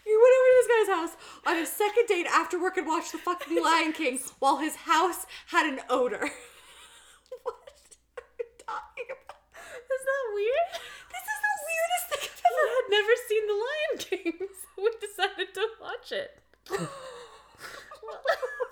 [0.07, 1.15] You went over to this guy's house
[1.47, 5.27] on a second date after work and watched the fucking Lion King while his house
[5.49, 6.19] had an odor.
[7.43, 9.37] what are you talking about?
[9.55, 10.69] Is that weird?
[11.11, 14.83] This is the weirdest thing I've ever I had never seen The Lion King, so
[14.83, 16.31] we decided to watch it.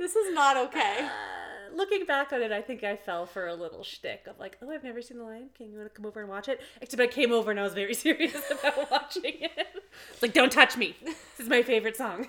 [0.00, 1.00] This is not okay.
[1.04, 4.56] Uh, looking back on it, I think I fell for a little shtick of like,
[4.62, 5.72] oh, I've never seen The Lion King.
[5.72, 6.62] You want to come over and watch it?
[6.80, 9.66] Except I came over and I was very serious about watching it.
[10.22, 10.96] Like, don't touch me.
[11.04, 12.26] This is my favorite song.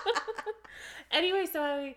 [1.10, 1.94] anyway, so I,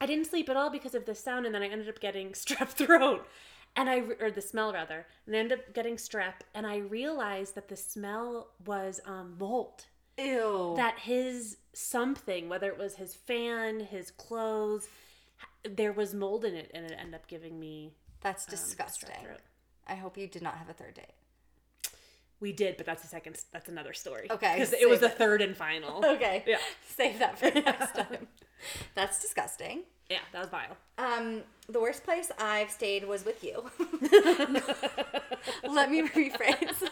[0.00, 2.30] I didn't sleep at all because of the sound, and then I ended up getting
[2.30, 3.28] strep throat,
[3.76, 7.54] and I or the smell rather, and I ended up getting strep, and I realized
[7.54, 9.84] that the smell was um, mold
[10.18, 10.74] Ew.
[10.76, 14.88] that his something, whether it was his fan, his clothes,
[15.68, 19.10] there was mold in it, and it ended up giving me That's um, disgusting.
[19.22, 19.40] throat.
[19.86, 21.12] I hope you did not have a third date.
[22.40, 23.36] We did, but that's the second.
[23.52, 24.26] That's another story.
[24.30, 26.04] Okay, because it was the third and final.
[26.14, 26.42] Okay.
[26.46, 26.58] Yeah.
[26.86, 28.26] Save that for next time.
[28.94, 29.82] That's disgusting.
[30.10, 30.76] Yeah, that was vile.
[30.98, 33.64] Um, the worst place I've stayed was with you.
[35.68, 36.88] Let me rephrase.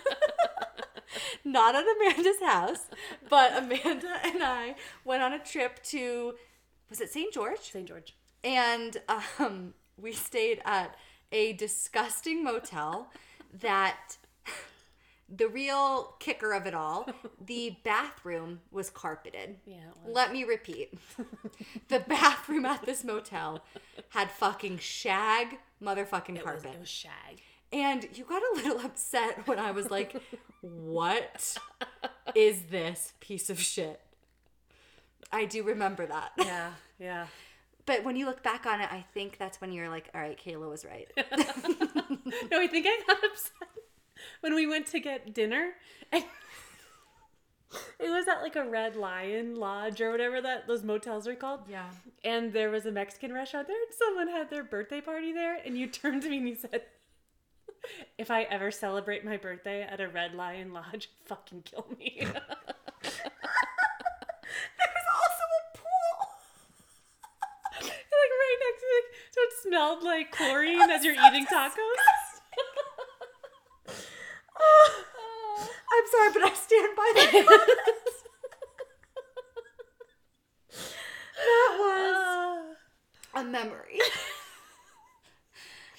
[1.45, 2.89] Not at Amanda's house,
[3.29, 6.35] but Amanda and I went on a trip to
[6.91, 7.33] was it St.
[7.33, 7.61] George?
[7.61, 7.87] St.
[7.89, 8.15] George.
[8.45, 8.99] And
[9.39, 10.95] um, we stayed at
[11.31, 13.11] a disgusting motel
[13.61, 14.19] that
[15.35, 17.09] the real kicker of it all,
[17.47, 19.57] the bathroom was carpeted.
[19.65, 20.15] Yeah, was.
[20.15, 20.93] Let me repeat.
[21.89, 23.65] the bathroom at this motel
[24.11, 26.73] had fucking shag motherfucking It was, carpet.
[26.75, 27.41] it was shag.
[27.73, 30.21] And you got a little upset when I was like,
[30.61, 31.57] what
[32.35, 34.01] is this piece of shit?
[35.33, 36.33] I do remember that.
[36.39, 37.27] Yeah, yeah.
[37.87, 40.39] But when you look back on it, I think that's when you're like, all right,
[40.39, 41.09] Kayla was right.
[42.51, 43.69] No, I think I got upset
[44.41, 45.73] when we went to get dinner.
[46.11, 46.25] And
[47.99, 51.61] it was at like a Red Lion Lodge or whatever that those motels are called.
[51.69, 51.89] Yeah.
[52.25, 55.59] And there was a Mexican restaurant there, and someone had their birthday party there.
[55.65, 56.83] And you turned to me and you said,
[58.19, 62.29] "If I ever celebrate my birthday at a Red Lion Lodge, fucking kill me." There's
[65.19, 66.13] also a pool.
[67.81, 72.33] like right next to it, so it smelled like chlorine as you're eating tacos.
[74.59, 77.33] Oh, I'm sorry, but I stand by that
[81.37, 82.17] that was
[83.35, 83.41] ah.
[83.41, 83.99] a memory.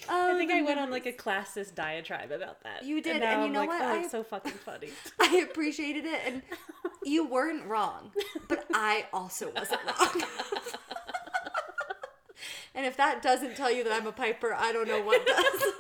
[0.10, 2.84] I oh, think I went on like a classist diatribe about that.
[2.84, 3.82] You did, now and you I'm know like, what?
[3.82, 4.90] Oh, I- it's so fucking funny.
[5.20, 6.42] I appreciated it, and
[7.04, 8.12] you weren't wrong,
[8.48, 10.24] but I also wasn't wrong.
[12.76, 15.64] and if that doesn't tell you that I'm a piper, I don't know what does.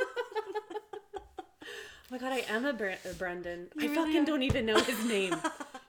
[2.11, 3.69] Oh my god, I am a, Bre- a uh, Brendan.
[3.75, 4.25] I really fucking are.
[4.25, 5.33] don't even know his name.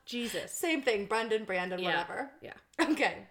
[0.06, 0.52] Jesus.
[0.52, 1.88] Same thing, Brendan, Brandon, Yeah.
[1.88, 2.30] whatever.
[2.40, 2.54] Yeah.
[2.80, 3.26] Okay.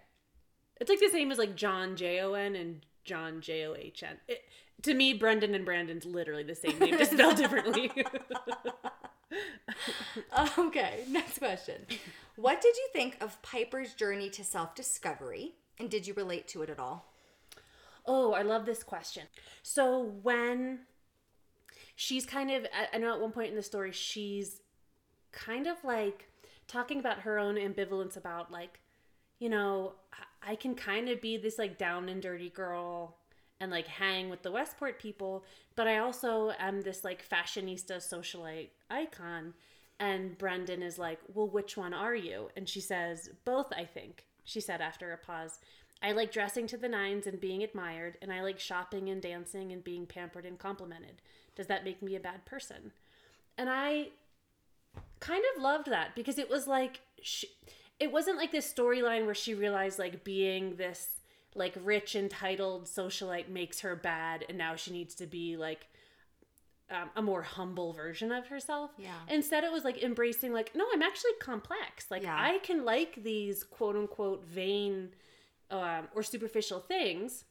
[0.80, 4.04] It's like the same as like John J O N and John J O H
[4.04, 4.18] N.
[4.28, 4.43] It-
[4.84, 7.90] To me, Brendan and Brandon's literally the same name, just spelled differently.
[10.58, 11.86] Okay, next question.
[12.36, 16.62] What did you think of Piper's journey to self discovery, and did you relate to
[16.62, 17.12] it at all?
[18.06, 19.24] Oh, I love this question.
[19.62, 20.80] So when
[21.96, 24.60] she's kind of, I- know at one point in the story, she's
[25.32, 26.28] kind of like
[26.68, 28.80] talking about her own ambivalence about like,
[29.38, 29.94] you know,
[30.46, 33.16] I can kind of be this like down and dirty girl
[33.64, 38.68] and like hang with the Westport people, but I also am this like fashionista socialite
[38.88, 39.54] icon.
[39.98, 42.50] And Brendan is like, Well, which one are you?
[42.56, 45.58] And she says, Both, I think, she said after a pause.
[46.02, 49.72] I like dressing to the nines and being admired, and I like shopping and dancing
[49.72, 51.22] and being pampered and complimented.
[51.56, 52.92] Does that make me a bad person?
[53.56, 54.08] and I
[55.20, 57.48] kind of loved that because it was like she,
[57.98, 61.20] it wasn't like this storyline where she realized like being this
[61.54, 65.86] like rich entitled socialite makes her bad and now she needs to be like
[66.90, 68.90] um, a more humble version of herself.
[68.98, 69.14] Yeah.
[69.28, 72.10] Instead, it was like embracing, like, no, I'm actually complex.
[72.10, 72.36] Like, Yeah.
[72.38, 75.10] I can like these quote unquote vain
[75.70, 77.44] um, or superficial things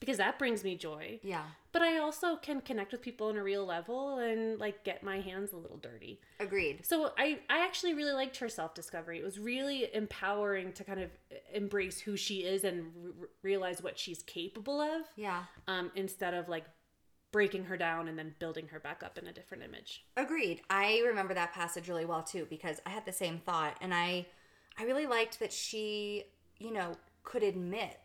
[0.00, 1.20] because that brings me joy.
[1.22, 1.44] Yeah.
[1.74, 5.20] But I also can connect with people on a real level and like get my
[5.20, 6.20] hands a little dirty.
[6.40, 6.86] Agreed.
[6.86, 9.18] So I, I actually really liked her self discovery.
[9.18, 11.10] It was really empowering to kind of
[11.52, 15.42] embrace who she is and r- realize what she's capable of Yeah.
[15.68, 16.64] um, instead of like
[17.32, 20.04] breaking her down and then building her back up in a different image.
[20.16, 20.60] Agreed.
[20.70, 24.26] I remember that passage really well too because I had the same thought and I
[24.78, 26.22] I really liked that she,
[26.60, 26.92] you know,
[27.24, 27.98] could admit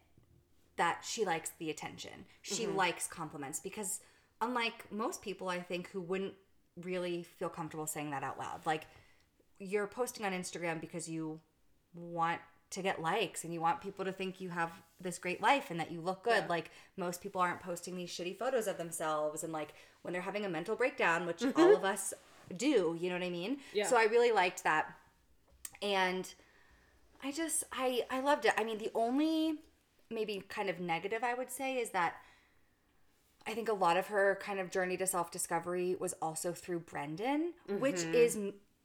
[0.79, 2.25] that she likes the attention.
[2.41, 2.77] She mm-hmm.
[2.77, 3.99] likes compliments because
[4.39, 6.33] unlike most people I think who wouldn't
[6.81, 8.65] really feel comfortable saying that out loud.
[8.65, 8.87] Like
[9.59, 11.41] you're posting on Instagram because you
[11.93, 12.39] want
[12.69, 15.81] to get likes and you want people to think you have this great life and
[15.81, 16.43] that you look good.
[16.43, 16.49] Yeah.
[16.49, 20.45] Like most people aren't posting these shitty photos of themselves and like when they're having
[20.45, 21.59] a mental breakdown, which mm-hmm.
[21.59, 22.13] all of us
[22.55, 23.57] do, you know what I mean?
[23.73, 23.85] Yeah.
[23.85, 24.93] So I really liked that.
[25.81, 26.33] And
[27.21, 28.53] I just I I loved it.
[28.57, 29.59] I mean, the only
[30.09, 32.15] maybe kind of negative I would say is that
[33.47, 37.53] I think a lot of her kind of journey to self-discovery was also through Brendan,
[37.67, 38.13] which mm-hmm.
[38.13, 38.37] is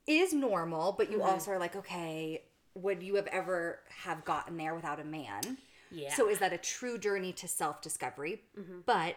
[0.07, 1.29] is normal, but you mm-hmm.
[1.29, 2.43] also are like, okay,
[2.75, 5.59] would you have ever have gotten there without a man?
[5.91, 6.15] Yeah.
[6.15, 8.43] So is that a true journey to self-discovery?
[8.59, 8.81] Mm-hmm.
[8.87, 9.17] But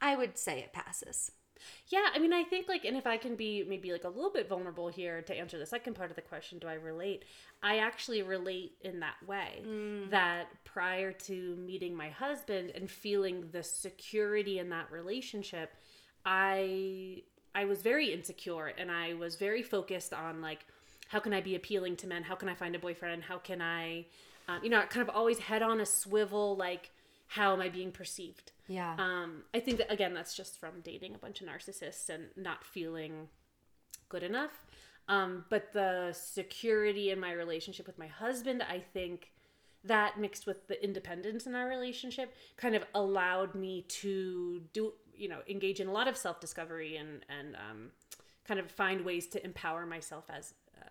[0.00, 1.32] I would say it passes.
[1.88, 4.30] Yeah, I mean, I think like, and if I can be maybe like a little
[4.30, 7.24] bit vulnerable here to answer the second part of the question, do I relate?
[7.62, 9.62] I actually relate in that way
[10.10, 15.74] that prior to meeting my husband and feeling the security in that relationship,
[16.24, 17.22] I
[17.54, 20.66] I was very insecure and I was very focused on like
[21.08, 22.24] how can I be appealing to men?
[22.24, 23.22] How can I find a boyfriend?
[23.22, 24.06] How can I,
[24.48, 26.90] um, you know, kind of always head on a swivel like
[27.28, 28.52] how am I being perceived?
[28.68, 28.96] Yeah.
[28.98, 32.64] Um, I think that again, that's just from dating a bunch of narcissists and not
[32.64, 33.28] feeling
[34.08, 34.64] good enough.
[35.08, 39.30] Um, but the security in my relationship with my husband, I think
[39.84, 45.28] that mixed with the independence in our relationship kind of allowed me to do, you
[45.28, 47.90] know, engage in a lot of self discovery and and um,
[48.46, 50.88] kind of find ways to empower myself as uh,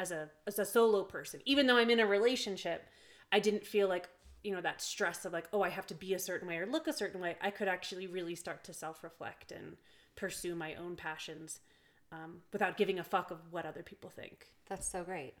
[0.00, 1.40] as a as a solo person.
[1.44, 2.88] Even though I'm in a relationship,
[3.30, 4.08] I didn't feel like
[4.46, 6.66] you know that stress of like oh I have to be a certain way or
[6.66, 7.36] look a certain way.
[7.40, 9.76] I could actually really start to self reflect and
[10.14, 11.58] pursue my own passions
[12.12, 14.46] um, without giving a fuck of what other people think.
[14.68, 15.34] That's so great.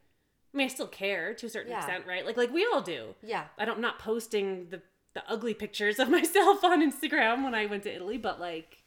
[0.52, 1.78] I mean, I still care to a certain Yeah.
[1.78, 2.26] extent, right?
[2.26, 3.14] Like like we all do.
[3.22, 3.44] Yeah.
[3.58, 4.82] I don't I'm not posting the
[5.14, 8.78] the ugly pictures of myself on Instagram when I went to Italy, but like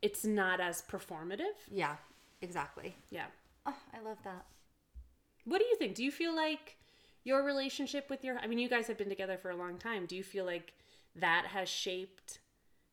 [0.00, 1.56] it's not as performative.
[1.70, 1.96] Yeah.
[2.40, 2.94] Exactly.
[3.10, 3.26] Yeah.
[3.66, 4.46] Oh, I love that.
[5.44, 5.94] What do you think?
[5.94, 6.76] Do you feel like
[7.24, 10.06] your relationship with your I mean, you guys have been together for a long time.
[10.06, 10.74] Do you feel like
[11.16, 12.38] that has shaped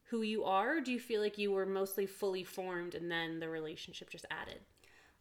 [0.09, 0.77] who you are?
[0.77, 4.25] Or do you feel like you were mostly fully formed and then the relationship just
[4.31, 4.59] added?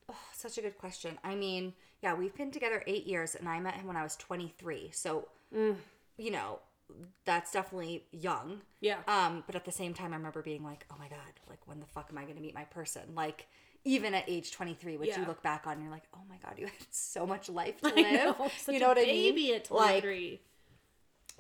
[0.09, 1.19] Oh, such a good question.
[1.25, 4.15] I mean, yeah, we've been together eight years, and I met him when I was
[4.17, 4.91] 23.
[4.93, 6.61] So, you know,
[7.25, 8.61] that's definitely young.
[8.81, 8.99] Yeah.
[9.09, 11.81] Um, but at the same time, I remember being like, oh my God, like, when
[11.81, 13.03] the fuck am I going to meet my person?
[13.17, 13.49] Like,
[13.87, 16.59] even at age 23, which you look back on and you're like, oh my God,
[16.59, 17.97] you had so much life to live.
[17.97, 19.55] know, you know what I baby mean?
[19.55, 20.41] at Like, 23.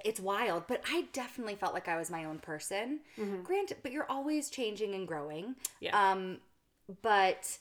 [0.05, 3.01] it's wild, but I definitely felt like I was my own person.
[3.43, 5.57] Granted, but you're always changing and growing.
[5.81, 6.11] Yeah.
[6.13, 6.39] Um,
[7.03, 7.59] but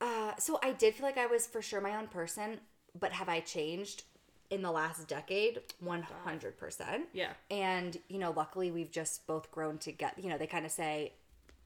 [0.00, 2.60] uh, so I did feel like I was for sure my own person.
[2.98, 4.04] But have I changed
[4.50, 5.60] in the last decade?
[5.80, 7.06] One hundred percent.
[7.12, 7.32] Yeah.
[7.50, 10.14] And you know, luckily we've just both grown together.
[10.20, 11.12] You know, they kind of say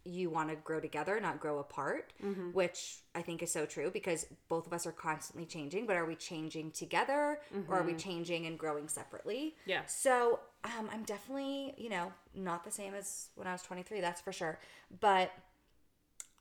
[0.04, 2.12] you want to grow together, not grow apart,
[2.52, 5.86] which I think is so true because both of us are constantly changing.
[5.86, 7.38] But are we changing together
[7.68, 9.54] or are we changing and growing separately?
[9.66, 9.82] Yeah.
[9.86, 14.00] So um, I'm definitely, you know, not the same as when I was 23.
[14.00, 14.58] That's for sure.
[15.00, 15.30] But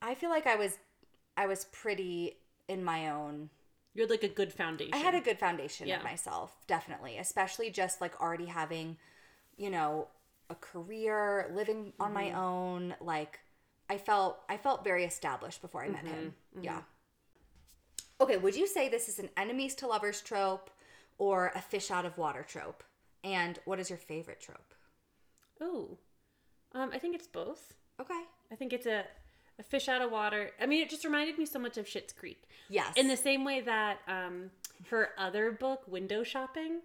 [0.02, 0.78] I feel like I was,
[1.38, 3.50] I was pretty in my own
[3.94, 4.94] You had like a good foundation.
[4.94, 5.98] I had a good foundation Yeah.
[5.98, 7.18] of myself, definitely.
[7.18, 8.98] Especially just like already having,
[9.58, 10.08] you know,
[10.50, 12.38] a career, living on my Mm-hmm.
[12.40, 12.96] own.
[13.00, 13.40] Like
[13.92, 16.34] I felt I felt very established before I met him.
[16.56, 16.64] Mm-hmm.
[16.64, 16.82] Yeah.
[18.22, 20.70] Okay, would you say this is an enemies to lovers trope
[21.18, 22.84] or a fish out of water trope?
[23.24, 24.74] And what is your favorite trope?
[25.60, 25.98] Oh,
[26.74, 27.74] Um, I think it's both.
[28.00, 28.22] Okay.
[28.52, 29.04] I think it's a,
[29.60, 30.52] a fish out of water.
[30.62, 32.42] I mean, it just reminded me so much of Schitt's Creek.
[32.70, 32.96] Yes.
[32.96, 34.52] In the same way that um,
[34.90, 36.80] her other book, Window Shopping,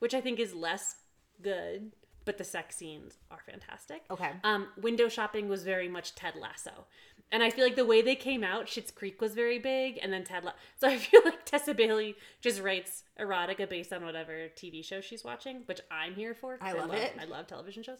[0.00, 0.96] which I think is less
[1.42, 1.92] good,
[2.30, 4.04] but the sex scenes are fantastic.
[4.08, 4.30] Okay.
[4.44, 6.86] Um, window shopping was very much Ted Lasso.
[7.32, 10.12] And I feel like the way they came out, Schitt's Creek was very big, and
[10.12, 10.44] then Ted.
[10.44, 15.00] La- so I feel like Tessa Bailey just writes erotica based on whatever TV show
[15.00, 16.56] she's watching, which I'm here for.
[16.60, 17.14] I love it.
[17.20, 17.98] I love television shows.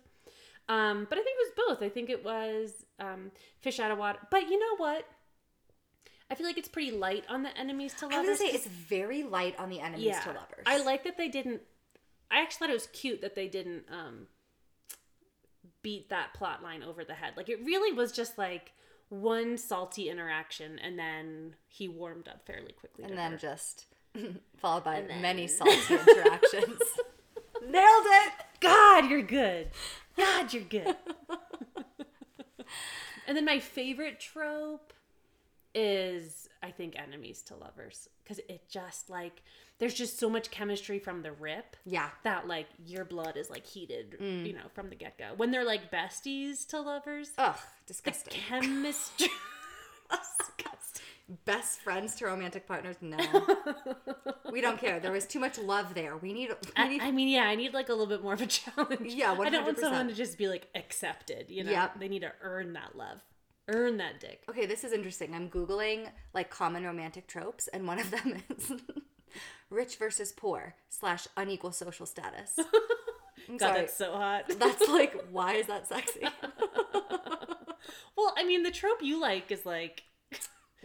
[0.69, 1.85] Um, but I think it was both.
[1.85, 4.21] I think it was um, Fish Out of Water.
[4.31, 5.05] But you know what?
[6.31, 8.39] I feel like it's pretty light on the enemies to I was lovers.
[8.39, 10.65] gonna say it's very light on the enemies to lovers.
[10.67, 11.63] I like that they didn't.
[12.31, 14.27] I actually thought it was cute that they didn't um,
[15.83, 17.35] beat that plot line over the head.
[17.37, 18.73] Like it really was just like
[19.09, 23.05] one salty interaction, and then he warmed up fairly quickly.
[23.05, 23.37] and then her.
[23.39, 23.87] just
[24.59, 26.81] followed by then- many salty interactions.
[27.63, 28.33] Nailed it.
[28.61, 29.69] God, you're good.
[30.17, 30.97] God, you're good.
[33.27, 34.93] and then my favorite trope
[35.75, 39.43] is I think enemies to lovers because it just like
[39.81, 41.75] there's just so much chemistry from the rip.
[41.85, 42.11] Yeah.
[42.23, 44.47] that like your blood is like heated, mm.
[44.47, 45.31] you know, from the get go.
[45.37, 47.57] When they're like besties to lovers, Ugh,
[47.87, 48.33] the disgusting.
[48.33, 49.29] chemistry.
[50.11, 51.07] disgusting.
[51.45, 52.97] Best friends to romantic partners?
[53.01, 53.17] No.
[54.53, 54.99] we don't care.
[55.01, 56.17] There was too much love there.
[56.17, 56.51] We need.
[56.51, 57.01] We I, need.
[57.01, 59.15] I mean, yeah, I need like a little bit more of a challenge.
[59.15, 61.47] Yeah, I don't want someone to just be like accepted.
[61.49, 62.01] You know, Yep.
[62.01, 63.23] they need to earn that love,
[63.69, 64.43] earn that dick.
[64.51, 65.33] okay, this is interesting.
[65.33, 68.73] I'm googling like common romantic tropes, and one of them is
[69.71, 72.59] rich versus poor slash unequal social status.
[73.49, 73.81] I'm God, sorry.
[73.81, 74.45] that's so hot.
[74.59, 76.21] That's like, why is that sexy?
[78.17, 80.05] well, I mean, the trope you like is like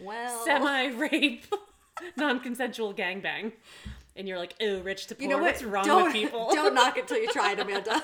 [0.02, 1.46] Well, semi rape,
[2.16, 3.52] non consensual gangbang.
[4.16, 5.24] And you're like, oh, rich to poor.
[5.24, 5.52] You know what?
[5.52, 6.50] What's wrong don't, with people?
[6.54, 8.02] don't knock it till you try it, Amanda.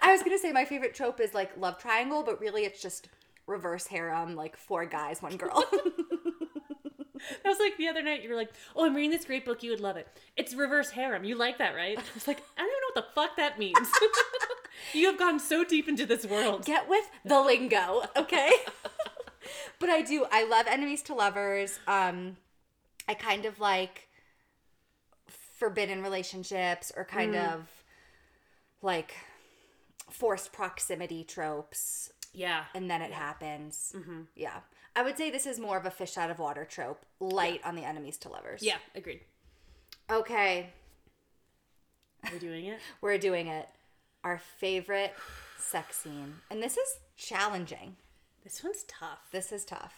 [0.00, 3.08] I was gonna say my favorite trope is like love triangle, but really it's just
[3.46, 5.64] reverse harem, like four guys, one girl.
[7.44, 9.62] I was like the other night, you were like, "Oh, I'm reading this great book.
[9.62, 10.08] You would love it.
[10.36, 11.24] It's reverse harem.
[11.24, 13.58] You like that, right?" I was like, "I don't even know what the fuck that
[13.58, 13.90] means."
[14.94, 16.64] you have gone so deep into this world.
[16.64, 18.52] Get with the lingo, okay?
[19.78, 20.26] but I do.
[20.30, 21.78] I love enemies to lovers.
[21.86, 22.36] Um,
[23.08, 24.08] I kind of like
[25.58, 27.66] forbidden relationships or kind of
[28.82, 29.14] like
[30.10, 32.12] forced proximity tropes.
[32.32, 33.94] Yeah, and then it happens.
[34.34, 34.60] Yeah.
[34.96, 37.76] I would say this is more of a fish out of water trope, light on
[37.76, 38.62] the enemies to lovers.
[38.62, 39.20] yeah, agreed.
[40.10, 40.70] Okay,
[42.32, 42.80] We're doing it?
[43.00, 43.68] we're doing it.
[44.24, 45.14] Our favorite
[45.58, 46.34] sex scene.
[46.50, 47.96] And this is challenging.
[48.42, 49.28] This one's tough.
[49.30, 49.94] This is tough.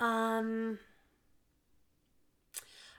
[0.00, 0.78] Um,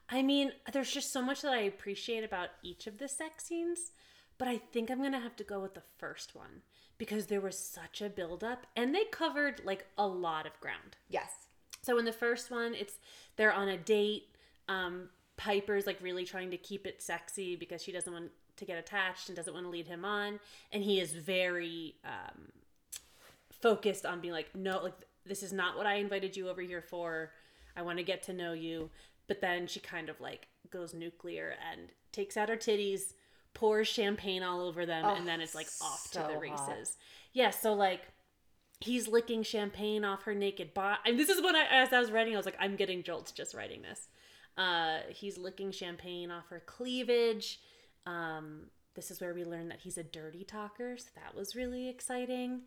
[0.10, 3.92] I mean, there's just so much that I appreciate about each of the sex scenes,
[4.38, 6.62] but I think I'm gonna have to go with the first one
[7.00, 10.97] because there was such a buildup and they covered like a lot of ground.
[11.10, 11.32] Yes.
[11.82, 12.93] So in the first one, it's
[13.38, 14.28] they're on a date.
[14.68, 18.78] Um, Piper's like really trying to keep it sexy because she doesn't want to get
[18.78, 20.39] attached and doesn't want to lead him on,
[20.74, 22.50] and he is very um,
[23.50, 24.93] focused on being like, no, like
[25.26, 27.32] this is not what I invited you over here for.
[27.78, 28.89] I want to get to know you.
[29.28, 33.14] But then she kind of like goes nuclear and takes out her titties,
[33.54, 36.39] pours champagne all over them, Oh, and then it's like off to so the hot.
[36.70, 36.97] races.
[37.34, 38.02] Yeah, so like
[38.82, 41.00] he's licking champagne off her naked body.
[41.06, 43.32] And this is when I, as I was writing, I was like, I'm getting jolts
[43.32, 44.08] just writing this.
[44.58, 47.60] Uh, he's licking champagne off her cleavage.
[48.06, 50.95] Um, this is where we learn that he's a dirty talker.
[50.97, 52.62] So that was really exciting.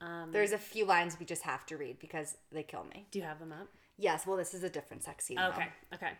[0.00, 3.06] Um, There's a few lines we just have to read because they kill me.
[3.10, 3.68] do you have them up?
[3.96, 5.36] Yes, well, this is a different sex scene.
[5.36, 5.48] though.
[5.48, 6.10] Okay, okay.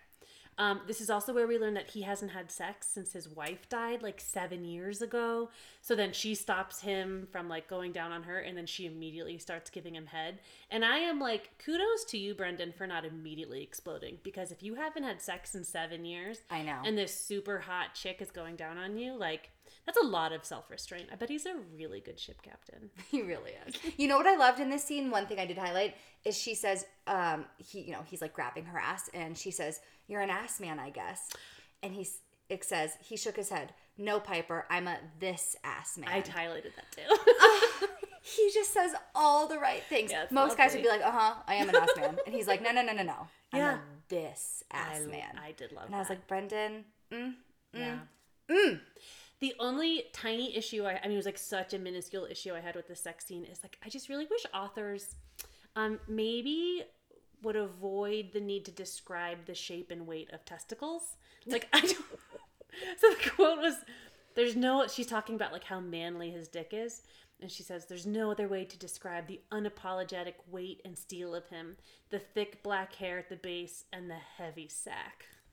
[0.58, 3.68] Um, this is also where we learn that he hasn't had sex since his wife
[3.68, 5.50] died like seven years ago.
[5.80, 9.38] So then she stops him from like going down on her, and then she immediately
[9.38, 10.38] starts giving him head.
[10.70, 14.18] And I am like, kudos to you, Brendan, for not immediately exploding.
[14.22, 16.80] Because if you haven't had sex in seven years, I know.
[16.84, 19.50] and this super hot chick is going down on you, like
[19.86, 21.08] that's a lot of self restraint.
[21.12, 22.90] I bet he's a really good ship captain.
[23.10, 23.74] He really is.
[23.96, 25.10] You know what I loved in this scene?
[25.10, 28.64] One thing I did highlight is she says, um, he, you know, he's like grabbing
[28.66, 31.28] her ass, and she says, "You're an ass man, I guess."
[31.82, 32.18] And he's,
[32.48, 33.72] it says, he shook his head.
[33.98, 36.08] No, Piper, I'm a this ass man.
[36.08, 37.86] I highlighted that too.
[38.22, 40.10] he just says all the right things.
[40.10, 42.48] Yeah, Most guys would be like, "Uh huh, I am an ass man," and he's
[42.48, 43.74] like, "No, no, no, no, no, I'm Yeah.
[43.74, 43.78] a
[44.08, 45.86] this ass I, man." I did love that.
[45.88, 47.34] and I was like, Brendan, mm,
[47.72, 47.98] Yeah.
[49.40, 52.60] The only tiny issue I, I mean, it was like such a minuscule issue I
[52.60, 55.16] had with the sex scene is like, I just really wish authors
[55.76, 56.84] um, maybe
[57.42, 61.16] would avoid the need to describe the shape and weight of testicles.
[61.46, 61.96] Like, I don't.
[62.98, 63.74] so the quote was,
[64.34, 67.02] there's no, she's talking about like how manly his dick is.
[67.40, 71.48] And she says, There's no other way to describe the unapologetic weight and steel of
[71.48, 71.76] him,
[72.10, 75.26] the thick black hair at the base, and the heavy sack.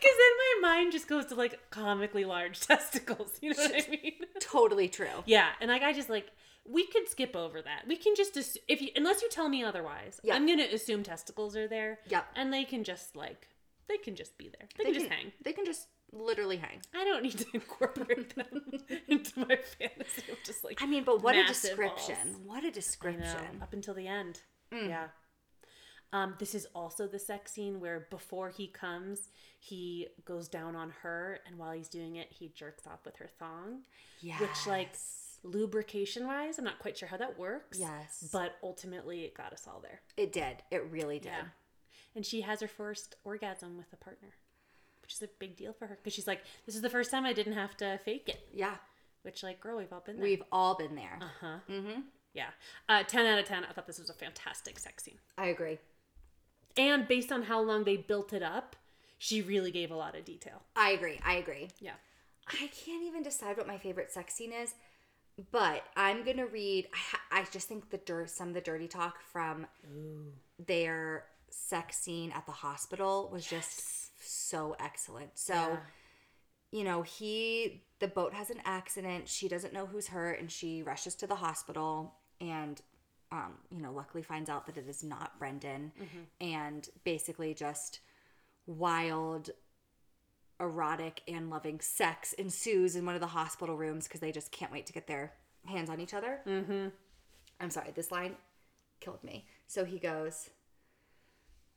[0.00, 3.32] Because then my mind just goes to like comically large testicles.
[3.40, 4.14] You know what I mean?
[4.40, 5.24] totally true.
[5.26, 6.30] Yeah, and like I just like
[6.64, 7.84] we could skip over that.
[7.86, 8.36] We can just
[8.68, 10.20] if you unless you tell me otherwise.
[10.22, 10.34] Yeah.
[10.34, 11.98] I'm gonna assume testicles are there.
[12.08, 12.26] Yep.
[12.36, 13.48] And they can just like
[13.88, 14.68] they can just be there.
[14.78, 15.32] They, can just hang.
[15.42, 16.80] They can just literally hang.
[16.94, 18.62] I don't need to incorporate them
[19.08, 22.14] into my fantasy of just like I mean, but what a description.
[22.32, 22.36] balls.
[22.44, 23.60] What a description.
[23.60, 24.40] up until the end.
[24.72, 24.88] Mm.
[24.88, 25.06] Yeah.
[26.12, 29.28] Um, this is also the sex scene where before he comes,
[29.62, 33.28] he goes down on her, and while he's doing it, he jerks off with her
[33.38, 33.82] thong.
[34.20, 34.40] Yes.
[34.40, 34.96] Which, like,
[35.42, 37.78] lubrication wise, I'm not quite sure how that works.
[37.78, 38.28] Yes.
[38.32, 40.00] But ultimately, it got us all there.
[40.16, 40.62] it did.
[40.70, 41.28] It really did.
[41.32, 41.44] Yeah.
[42.16, 44.30] And she has her first orgasm with a partner,
[45.02, 47.24] which is a big deal for her because she's like, this is the first time
[47.24, 48.48] I didn't have to fake it.
[48.52, 48.76] Yeah.
[49.22, 50.24] Which, like, girl, we've all been there.
[50.24, 51.18] We've all been there.
[51.20, 51.56] Uh huh.
[51.70, 52.00] Mm-hmm.
[52.32, 52.48] Yeah.
[52.88, 53.64] Uh, 10 out of 10.
[53.68, 55.18] I thought this was a fantastic sex scene.
[55.36, 55.78] I agree.
[56.76, 58.76] And based on how long they built it up,
[59.22, 60.62] she really gave a lot of detail.
[60.74, 61.20] I agree.
[61.22, 61.68] I agree.
[61.78, 61.92] Yeah.
[62.48, 64.72] I can't even decide what my favorite sex scene is,
[65.52, 66.88] but I'm gonna read.
[67.30, 69.66] I, I just think the dirt, some of the dirty talk from
[70.58, 73.82] their sex scene at the hospital was just
[74.26, 75.38] so excellent.
[75.38, 75.76] So, Yeah.
[76.72, 79.28] you know, he the boat has an accident.
[79.28, 82.80] She doesn't know who's hurt, and she rushes to the hospital and.
[83.32, 85.92] Um, you know, luckily finds out that it is not Brendan,
[86.40, 88.00] and basically just
[88.70, 89.50] wild
[90.60, 94.72] erotic and loving sex ensues in one of the hospital rooms because they just can't
[94.72, 95.32] wait to get their
[95.66, 96.40] hands on each other.
[96.46, 96.88] Mm-hmm.
[97.60, 98.36] I'm sorry, this line
[99.00, 99.46] killed me.
[99.66, 100.50] So he goes,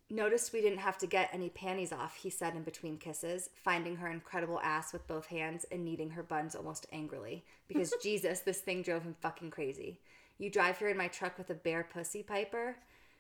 [0.10, 3.96] Noticed we didn't have to get any panties off, he said in between kisses, finding
[3.96, 7.44] her incredible ass with both hands and kneading her buns almost angrily.
[7.68, 10.00] Because Jesus, this thing drove him fucking crazy.
[10.38, 12.76] You drive here in my truck with a bare pussy, Piper?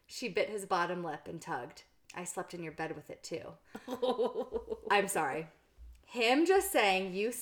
[0.05, 1.83] She bit his bottom lip and tugged.
[2.15, 3.41] I slept in your bed with it too.
[4.91, 5.47] I'm sorry.
[6.05, 7.33] Him just saying you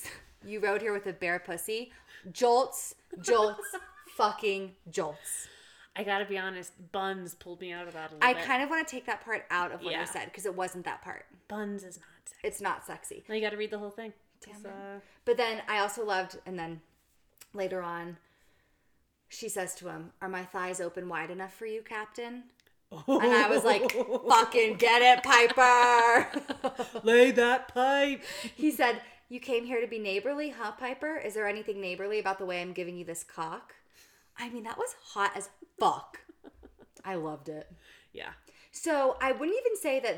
[0.46, 1.92] you rode here with a bare pussy
[2.32, 3.66] jolts, jolts,
[4.16, 5.48] fucking jolts.
[5.96, 8.44] I gotta be honest, buns pulled me out of that a little I bit.
[8.46, 10.02] kind of want to take that part out of what Yeah.
[10.02, 11.26] I said because it wasn't that part.
[11.50, 12.40] buns is not sex.
[12.44, 13.24] It's not sexy.
[13.28, 14.14] Now you gotta read the whole thing.
[14.44, 16.82] 'cause, Damn uh, But then I also loved, and then
[17.54, 18.18] later on,
[19.28, 22.46] she says to him, "Are my thighs open wide enough for you, Captain?"
[23.08, 23.92] And I was like,
[24.28, 26.28] "Fucking get it, Piper."
[27.04, 28.22] lay that pipe.
[28.56, 31.16] he said, "You came here to be neighborly, huh, Piper?
[31.18, 33.76] Is there anything neighborly about the way I'm giving you this cock?"
[34.38, 36.20] I mean, that was hot as fuck.
[37.06, 37.72] I loved it.
[38.14, 38.32] Yeah.
[38.72, 40.16] So I wouldn't even say that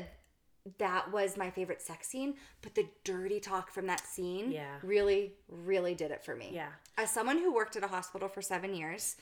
[0.78, 4.76] that was my favorite sex scene, but the dirty talk from that scene Yeah.
[4.82, 6.50] really, really did it for me.
[6.52, 6.70] Yeah.
[6.96, 9.16] As someone who worked at a hospital for seven years,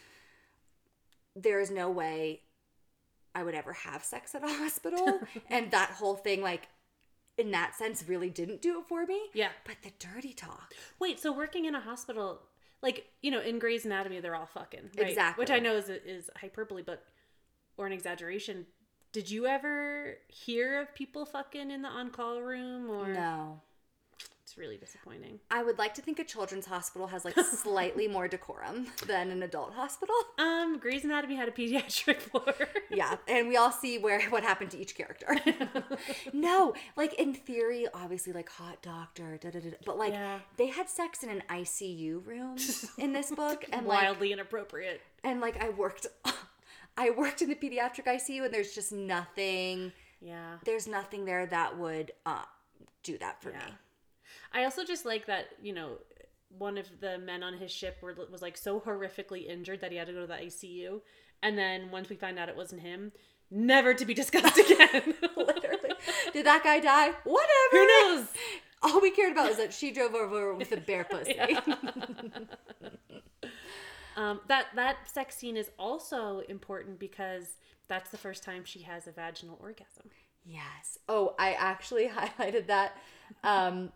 [1.34, 2.42] there is no way
[3.34, 5.20] I would ever have sex at a hospital.
[5.48, 6.68] and that whole thing, like,
[7.38, 9.20] in that sense, really didn't do it for me.
[9.32, 9.48] Yeah.
[9.64, 10.74] But the dirty talk.
[10.98, 12.40] Wait, so working in a hospital,
[12.82, 15.08] like you know, in Grey's Anatomy, they're all fucking right?
[15.08, 15.40] Exactly.
[15.42, 17.04] which I know is is hyperbole, but
[17.78, 18.66] or an exaggeration.
[19.12, 23.60] Did you ever hear of people fucking in the on-call room, or No.
[24.52, 25.40] It's really disappointing?
[25.50, 29.42] I would like to think a children's hospital has like slightly more decorum than an
[29.42, 30.14] adult hospital.
[30.38, 32.54] Um, Grey's Anatomy had a pediatric floor.
[32.90, 35.34] Yeah, and we all see where what happened to each character.
[36.34, 39.70] no, like in theory, obviously, like hot doctor, da da da.
[39.86, 40.40] But like Yeah.
[40.58, 42.56] they had sex in an ICU room
[42.98, 45.00] in this book, and like Wildly inappropriate.
[45.24, 46.06] and like I worked,
[46.98, 49.92] I worked in the pediatric ICU, and there's just nothing.
[50.20, 50.56] Yeah.
[50.66, 52.42] There's nothing there that would uh,
[53.02, 53.56] do that for Yeah.
[53.58, 53.72] me.
[54.52, 55.98] I also just like that, you know,
[56.58, 59.96] one of the men on his ship were, was like so horrifically injured that he
[59.96, 61.00] had to go to the ICU.
[61.42, 63.12] And then once we find out it wasn't him,
[63.50, 65.14] never to be discussed again.
[65.36, 65.94] Literally,
[66.32, 67.12] did that guy die?
[67.24, 67.70] Whatever.
[67.70, 68.26] Who knows?
[68.82, 71.38] All we cared about was that she drove over with a bare pussy.
[74.16, 77.56] Um, that that sex scene is also important because
[77.88, 80.10] that's the first time she has a vaginal orgasm.
[80.44, 80.98] Yes.
[81.08, 82.96] Oh, I actually highlighted that.
[83.44, 83.92] Um,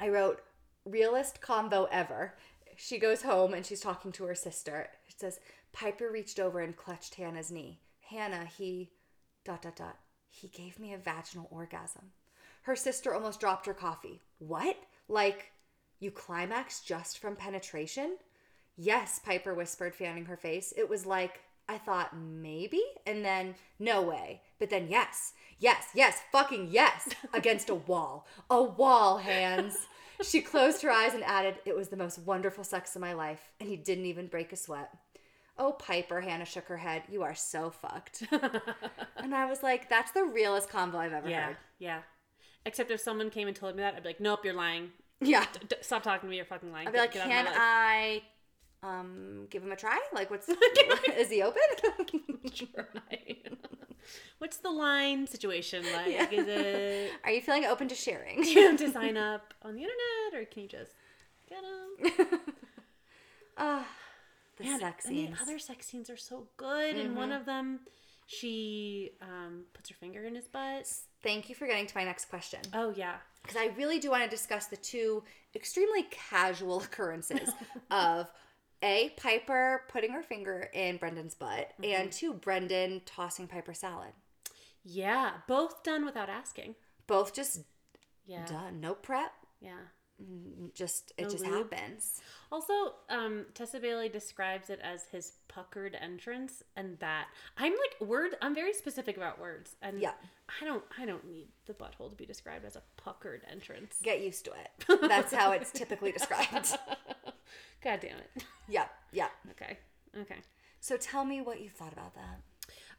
[0.00, 0.40] I wrote
[0.84, 2.34] realist convo ever.
[2.76, 4.88] She goes home and she's talking to her sister.
[5.08, 5.40] It says
[5.72, 7.80] Piper reached over and clutched Hannah's knee.
[8.08, 8.90] Hannah, he
[9.44, 9.98] dot dot dot.
[10.30, 12.12] He gave me a vaginal orgasm.
[12.62, 14.22] Her sister almost dropped her coffee.
[14.38, 14.76] What?
[15.08, 15.52] Like
[15.98, 18.16] you climax just from penetration?
[18.76, 20.72] Yes, Piper whispered, fanning her face.
[20.76, 24.42] It was like, I thought maybe, and then no way.
[24.58, 28.26] But then yes, yes, yes, fucking yes, against a wall.
[28.50, 29.76] A wall, hands.
[30.22, 33.50] She closed her eyes and added, It was the most wonderful sex of my life,
[33.60, 34.90] and he didn't even break a sweat.
[35.58, 37.02] Oh, Piper, Hannah shook her head.
[37.10, 38.24] You are so fucked.
[39.16, 41.56] and I was like, That's the realest convo I've ever Yeah, heard.
[41.78, 42.00] yeah.
[42.66, 44.90] Except if someone came and told me that, I'd be like, nope, you're lying.
[45.20, 45.44] Yeah.
[45.52, 46.36] D- d- stop talking to me.
[46.36, 46.88] You're fucking lying.
[46.88, 47.60] I'd be like, Get out of my Can.
[47.60, 48.22] I
[48.82, 49.98] Um, give him a try.
[50.12, 50.48] Like, what's
[51.16, 51.60] is he open?
[54.38, 56.12] What's the line situation like?
[56.12, 56.30] Yeah.
[56.30, 58.42] Is it Are you feeling open to sharing?
[58.42, 60.92] do you have to sign up on the internet, or can you just
[61.48, 62.40] get him?
[63.58, 63.86] Ah,
[64.56, 66.96] the Man, sex and the other sex scenes are so good.
[66.96, 67.80] And one of them,
[68.26, 70.90] she um, puts her finger in his butt.
[71.22, 72.60] Thank you for getting to my next question.
[72.72, 75.22] Oh yeah, because I really do want to discuss the two
[75.54, 77.50] extremely casual occurrences
[77.90, 78.30] of
[78.82, 81.84] a Piper putting her finger in Brendan's butt, Mm-hmm.
[81.84, 84.12] and two Brendan tossing Piper salad.
[84.84, 86.74] yeah, both done without asking.
[87.06, 87.60] Both just
[88.26, 89.88] Yeah, done, no prep, yeah.
[90.74, 91.72] Just it just lube.
[91.72, 92.20] happens.
[92.52, 92.72] Also,
[93.08, 98.32] um, Tessa Bailey describes it as his puckered entrance, and that I'm like word.
[98.42, 100.12] I'm very specific about words, and Yeah.
[100.60, 100.82] I don't.
[100.98, 103.98] I don't need the butthole to be described as a puckered entrance.
[104.02, 105.00] Get used to it.
[105.08, 106.76] That's how it's typically described.
[107.82, 108.44] God damn it.
[108.68, 109.28] Yeah, yeah.
[109.52, 109.78] Okay.
[110.18, 110.38] Okay.
[110.80, 112.40] So tell me what you thought about that.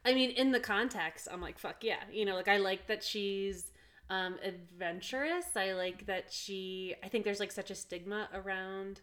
[0.06, 2.00] I mean, in the context, I'm like, fuck yeah.
[2.12, 3.72] You know, like I like that she's
[4.12, 5.46] um, adventurous.
[5.56, 6.94] I like that she.
[7.04, 9.02] I think there's like such a stigma around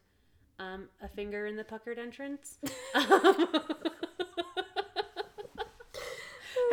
[0.59, 2.59] um, a finger in the puckered entrance.
[2.95, 3.49] Um,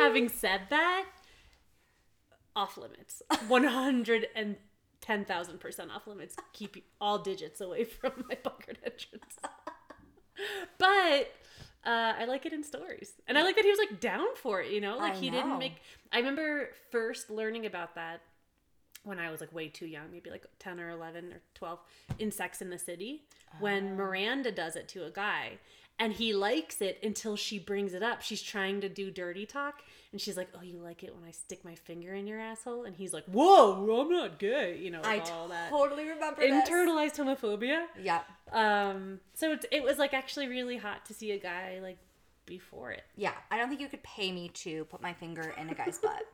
[0.00, 1.06] having said that,
[2.54, 3.22] off limits.
[3.48, 4.56] One hundred and
[5.00, 6.36] ten thousand percent off limits.
[6.52, 9.36] Keep all digits away from my puckered entrance.
[10.78, 11.32] but
[11.86, 14.60] uh, I like it in stories, and I like that he was like down for
[14.60, 14.72] it.
[14.72, 15.36] You know, like I he know.
[15.38, 15.76] didn't make.
[16.12, 18.20] I remember first learning about that
[19.04, 21.78] when I was like way too young, maybe like ten or eleven or twelve,
[22.18, 23.22] in Sex in the City,
[23.60, 25.58] when Miranda does it to a guy.
[25.98, 28.20] And he likes it until she brings it up.
[28.20, 29.80] She's trying to do dirty talk,
[30.12, 32.84] and she's like, "Oh, you like it when I stick my finger in your asshole?"
[32.84, 36.42] And he's like, "Whoa, I'm not gay," you know, I like all that totally remember
[36.42, 36.68] this.
[36.68, 37.86] internalized homophobia.
[37.98, 38.20] Yeah,
[38.52, 41.98] Um, so it's, it was like actually really hot to see a guy like
[42.46, 43.02] before it.
[43.16, 43.32] yeah.
[43.50, 46.22] I don't think you could pay me to put my finger in a guy's butt.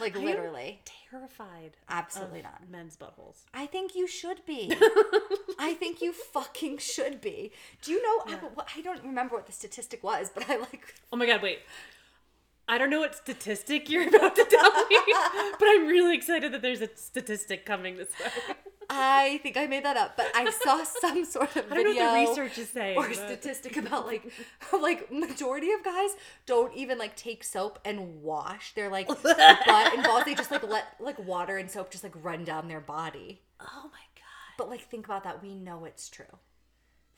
[0.00, 0.82] Like I literally.
[1.10, 1.76] terrified.
[1.88, 2.60] Absolutely not.
[2.70, 3.44] Men's buttholes.
[3.54, 4.70] I think you should be.
[5.58, 7.52] I think you fucking should be.
[7.80, 8.34] Do you know?
[8.34, 8.38] I,
[8.76, 10.94] I don't remember what the statistic was, but I like.
[11.12, 11.60] Oh my god, wait.
[12.68, 14.98] I don't know what statistic you're about to tell me,
[15.58, 18.54] but I'm really excited that there's a statistic coming this way.
[18.88, 21.90] I think I made that up, but I saw some sort of I don't know
[21.92, 22.96] video what the research is saying.
[22.96, 24.30] or but- statistic about like,
[24.80, 26.10] like majority of guys
[26.46, 30.24] don't even like take soap and wash They're like butt and balls.
[30.24, 33.42] They just like let like water and soap just like run down their body.
[33.60, 34.54] Oh my god.
[34.58, 35.42] But like, think about that.
[35.42, 36.38] We know it's true.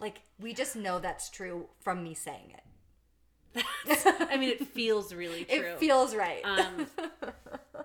[0.00, 3.64] Like, we just know that's true from me saying it.
[4.30, 5.56] I mean, it feels really true.
[5.72, 6.44] It feels right.
[6.44, 6.86] Um,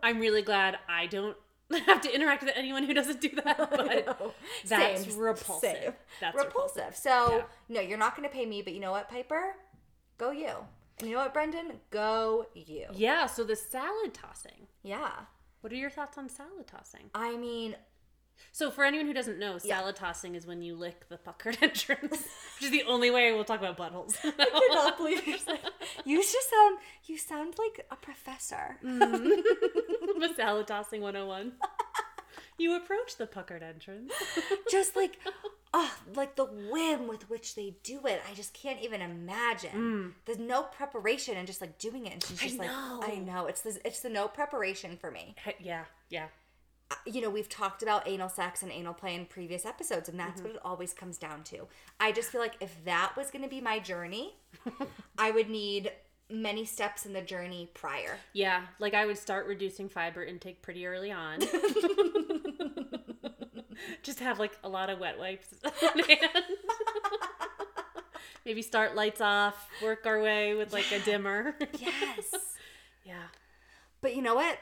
[0.03, 1.35] I'm really glad I don't
[1.85, 5.61] have to interact with anyone who doesn't do that, but that's Same, repulsive.
[5.81, 5.93] same.
[6.21, 6.95] That's repulsive.
[6.95, 7.43] So Yeah.
[7.75, 9.55] no, you're not going to pay me, but you know what, Piper?
[10.17, 10.51] Go you.
[10.99, 11.79] And you know what, Brendan?
[11.89, 12.85] Go you.
[12.93, 14.67] Yeah, so the salad tossing.
[14.83, 15.11] Yeah.
[15.61, 17.09] What are your thoughts on salad tossing?
[17.15, 17.75] I mean,
[18.51, 19.77] So, for anyone who doesn't know, Yeah.
[19.79, 23.43] salad tossing is when you lick the puckered entrance, which is the only way we'll
[23.45, 24.17] talk about buttholes.
[24.23, 24.31] I
[24.69, 25.59] cannot believe saying.
[26.05, 26.77] You just sound.
[27.05, 28.77] You sound like a professor.
[28.83, 29.39] Mm-hmm.
[30.19, 31.53] but salad tossing 101.
[32.59, 34.13] You approach the puckered entrance.
[34.71, 35.17] just like,
[35.73, 38.21] oh, like the whim with which they do it.
[38.29, 40.13] I just can't even imagine.
[40.25, 42.13] There's no preparation and just like doing it.
[42.13, 42.43] And she's Mm.
[42.43, 43.03] I just like, know.
[43.03, 43.45] I know.
[43.47, 45.35] It's the it's the no preparation for me.
[45.59, 46.27] Yeah, yeah.
[47.07, 50.41] you know, we've talked about anal sex and anal play in previous episodes, and that's
[50.41, 51.67] what it always comes down to.
[51.99, 54.35] I just feel like if that was going to be my journey,
[55.17, 55.91] I would need
[56.33, 58.17] many steps in the journey prior.
[58.33, 61.39] Yeah, like I would start reducing fiber intake pretty early on.
[64.01, 66.43] Just have like a lot of wet wipes on hand.
[68.45, 71.55] Maybe start lights off, work our way with like a dimmer.
[71.79, 72.25] Yes.
[73.05, 73.27] yeah.
[74.01, 74.59] but you know what?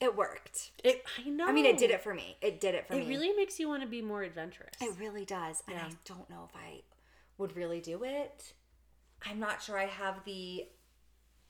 [0.00, 0.72] It worked.
[0.82, 1.46] It I know.
[1.46, 2.36] I mean, it did it for me.
[2.42, 3.04] It did it for It me.
[3.04, 4.74] It really makes you want to be more adventurous.
[4.80, 5.62] It really does.
[5.68, 6.80] And I don't know if I
[7.38, 8.54] would really do it.
[9.24, 10.66] I'm not sure I have the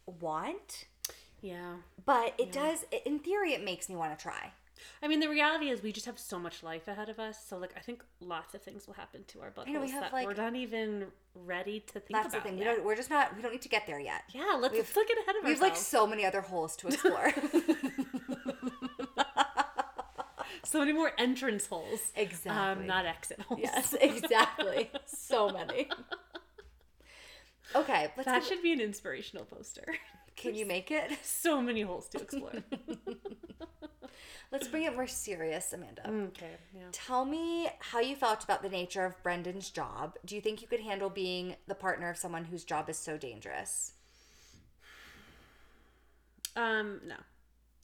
[0.06, 0.86] want,
[1.40, 1.76] yeah.
[2.04, 4.52] but it does, in theory, it makes me want to try.
[5.02, 7.38] I mean, the reality is we just have so much life ahead of us.
[7.46, 10.02] So, like, I think lots of things will happen to our buttholes know, we have,
[10.02, 12.46] that like- we're not even ready to think That's the about.
[12.46, 12.58] thing.
[12.58, 12.76] We yet.
[12.76, 14.22] don't, we're just not, we don't need to get there yet.
[14.32, 15.44] Yeah, let's, We let's look ahead of ourselves.
[15.44, 17.32] We have like so many other holes to explore.
[20.64, 22.00] so many more entrance holes.
[22.16, 22.82] Exactly.
[22.82, 23.60] Um, not exit holes.
[23.62, 24.90] yes, exactly.
[25.06, 25.88] So many.
[27.74, 28.26] Okay, let's.
[28.26, 29.84] That should be an inspirational poster.
[30.36, 31.12] can you make it?
[31.22, 32.52] so many holes to explore.
[34.52, 36.08] Let's bring it more serious, Amanda.
[36.08, 36.52] Okay.
[36.72, 36.82] Yeah.
[36.92, 40.14] Tell me how you felt about the nature of Brendan's job.
[40.24, 43.16] Do you think you could handle being the partner of someone whose job is so
[43.18, 43.94] dangerous?
[46.54, 47.00] Um.
[47.04, 47.16] No.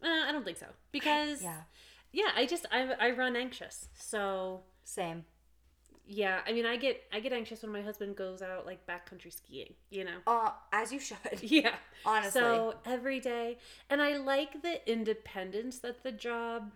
[0.02, 1.62] Uh, I don't think so because Yeah.
[2.12, 3.88] yeah, I just I I run anxious.
[3.94, 5.24] So Same.
[6.12, 9.32] Yeah, I mean I get I get anxious when my husband goes out like backcountry
[9.32, 9.74] skiing.
[9.90, 10.18] You know.
[10.26, 11.16] Uh, as you should.
[11.42, 11.74] Yeah.
[12.04, 12.40] Honestly.
[12.40, 13.58] So every day,
[13.88, 16.72] and I like the independence that the job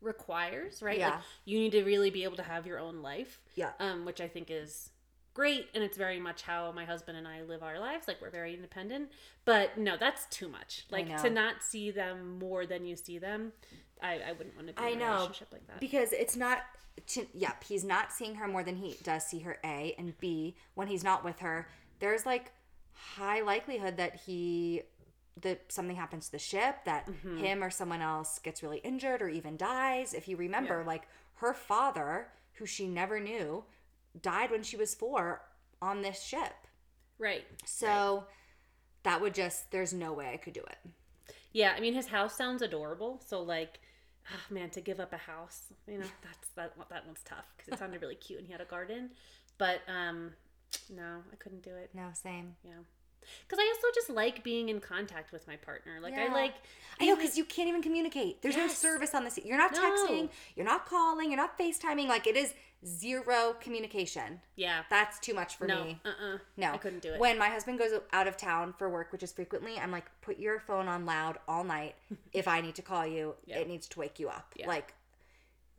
[0.00, 0.98] requires, right?
[1.00, 1.20] Like Yeah.
[1.44, 3.40] you need to really be able to have your own life.
[3.56, 3.70] Yeah.
[3.80, 4.90] Um, which I think is
[5.34, 8.06] great, and it's very much how my husband and I live our lives.
[8.08, 9.10] Like we're very independent.
[9.44, 10.86] But no, that's too much.
[10.90, 13.52] Like to not see them more than you see them.
[14.02, 15.12] I, I wouldn't want to be I in a know.
[15.14, 15.80] relationship like that.
[15.80, 16.58] Because it's not.
[17.08, 19.58] To, yep, he's not seeing her more than he does see her.
[19.64, 20.54] A and B.
[20.74, 21.66] When he's not with her,
[21.98, 22.52] there's like
[22.92, 24.82] high likelihood that he
[25.40, 27.38] that something happens to the ship, that Mm-hmm.
[27.38, 30.12] him or someone else gets really injured or even dies.
[30.12, 31.04] If you remember, like
[31.36, 33.64] her father, who she never knew,
[34.20, 35.42] died when she was four
[35.80, 36.52] on this ship.
[37.18, 37.44] right.
[37.64, 38.24] So
[39.04, 40.76] that would just there's no way I could do it.
[41.52, 43.22] Yeah, I mean his house sounds adorable.
[43.26, 43.80] So like,
[44.28, 47.72] ah, man, to give up a house, you know, that's that that one's tough because
[47.74, 49.10] it sounded really cute and he had a garden.
[49.58, 50.32] But um,
[50.94, 51.90] no, I couldn't do it.
[51.94, 52.54] No, same.
[52.64, 52.72] Yeah,
[53.46, 55.98] because I also just like being in contact with my partner.
[56.02, 56.54] Like I like,
[57.00, 58.42] I know because you can't even communicate.
[58.42, 59.38] There's no service on this.
[59.44, 59.80] You're not No.
[59.80, 60.28] texting.
[60.56, 61.30] You're not calling.
[61.30, 62.08] You're not FaceTiming.
[62.08, 62.54] Like it is
[62.86, 64.40] zero communication.
[64.56, 66.00] yeah, That's too much for no, me.
[66.04, 67.20] uh, uh No, I couldn't do it.
[67.20, 70.38] When my husband goes out of town for work, which is frequently, I'm like, put
[70.38, 71.94] your phone on loud all night.
[72.32, 73.58] if I need to call you, Yeah.
[73.58, 74.52] it needs to wake you up.
[74.56, 74.66] Yeah.
[74.68, 74.94] Like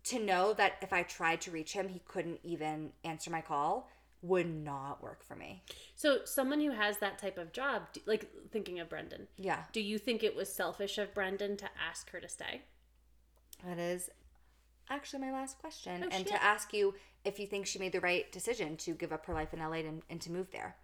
[0.06, 3.90] to know that if I tried to reach him, he couldn't even answer my call
[4.24, 5.64] would not work for me.
[5.96, 9.98] so someone who has that type of job, like thinking of Brendan, Yeah, do you
[9.98, 12.62] think it was selfish of Brendan to ask her to stay?
[13.66, 14.10] that is
[14.92, 16.28] actually my last question, Oh, and shit.
[16.28, 19.34] to ask you if you think she made the right decision to give up her
[19.34, 20.76] life in LA and, and to move there.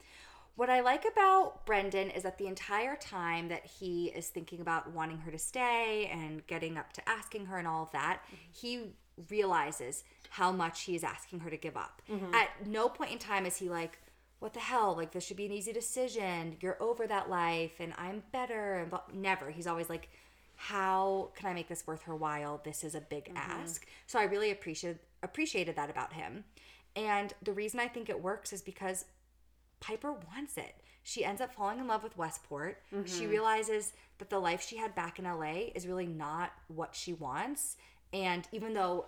[0.56, 4.92] What I like about Brendan is that the entire time that he is thinking about
[4.92, 8.36] wanting her to stay and getting up to asking her and all of that, mm-hmm.
[8.52, 8.82] he
[9.30, 12.02] realizes how much he is asking her to give up.
[12.12, 12.34] Mm-hmm.
[12.34, 14.00] At no point in time is he like,
[14.40, 14.96] what the hell?
[14.96, 16.58] Like, this should be an easy decision.
[16.60, 18.88] You're over that life and I'm better.
[18.92, 19.50] And never.
[19.50, 20.10] He's always like,
[20.58, 22.60] how can I make this worth her while?
[22.64, 23.38] This is a big mm-hmm.
[23.38, 23.86] ask.
[24.08, 26.44] So I really appreciated appreciated that about him.
[26.96, 29.06] And the reason I think it works is because
[29.80, 30.76] Piper wants it.
[31.04, 32.82] She ends up falling in love with Westport.
[33.06, 33.30] She mm-hmm.
[33.30, 37.78] realizes that the life she had back in LA is really not what she wants.
[38.12, 39.06] And even though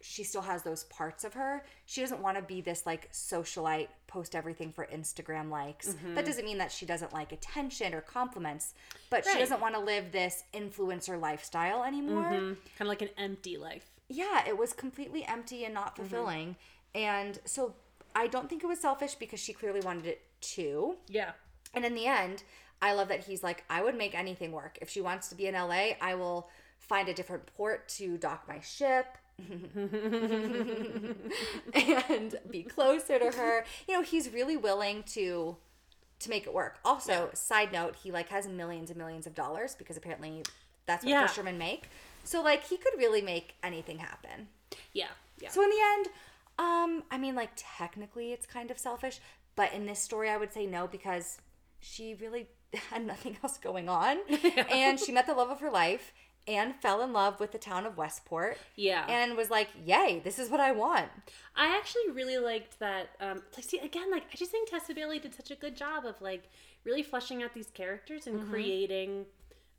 [0.00, 3.88] she still has those parts of her, she doesn't want to be this like socialite,
[4.06, 5.86] post everything for Instagram likes.
[5.86, 6.24] That mm-hmm.
[6.24, 8.74] doesn't mean that she doesn't like attention or compliments,
[9.10, 12.54] but she doesn't want to live this influencer lifestyle anymore mm-hmm.
[12.78, 13.90] Kind of like an empty life.
[14.08, 16.02] yeah, it was completely empty and not mm-hmm.
[16.02, 16.56] fulfilling.
[16.94, 17.74] And so
[18.14, 20.96] I don't think it was selfish because she clearly wanted it too.
[21.08, 21.32] Yeah.
[21.74, 22.42] And in the end,
[22.80, 24.78] I love that he's like, I would make anything work.
[24.80, 28.46] If she wants to be in LA, I will find a different port to dock
[28.48, 29.06] my ship.
[31.74, 33.64] And be closer to her.
[33.88, 35.56] You know, he's really willing to
[36.18, 36.78] to make it work.
[36.84, 40.42] Also, side note, he like has millions and millions of dollars because apparently
[40.86, 41.26] that's what Yeah.
[41.26, 41.90] fishermen make.
[42.24, 44.48] So like he could really make anything happen.
[44.92, 45.08] Yeah.
[45.38, 45.50] Yeah.
[45.50, 46.06] So in the end,
[46.58, 49.20] um, I mean, like technically it's kind of selfish,
[49.56, 51.38] but in this story, I would say no because
[51.78, 52.46] she really
[52.90, 54.18] had nothing else going on,
[54.70, 56.12] and she met the love of her life
[56.48, 58.58] and fell in love with the town of Westport.
[58.76, 59.04] Yeah.
[59.08, 61.10] and was like, "Yay, this is what I want."
[61.56, 63.10] I actually really liked that.
[63.20, 66.04] Um, like, see, again, like I just think Tessa Bailey did such a good job
[66.04, 66.48] of like
[66.84, 69.26] really fleshing out these characters and creating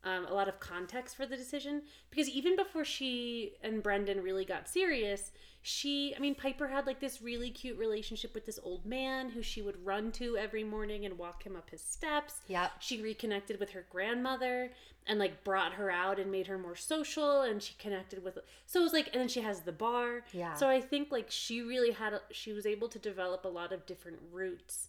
[0.04, 1.82] um, a lot of context for the decision.
[2.10, 5.32] Because even before she and Brendan really got serious,
[5.62, 9.42] she, I mean, Piper had like this really cute relationship with this old man who
[9.42, 12.36] she would run to every morning and walk him up his steps.
[12.46, 12.68] Yeah.
[12.78, 14.70] She reconnected with her grandmother
[15.06, 18.80] and like brought her out and made her more social and she connected with so
[18.80, 20.52] it was like and then she has the bar Yeah.
[20.52, 23.72] so i think like she really had a, she was able to develop a lot
[23.72, 24.88] of different routes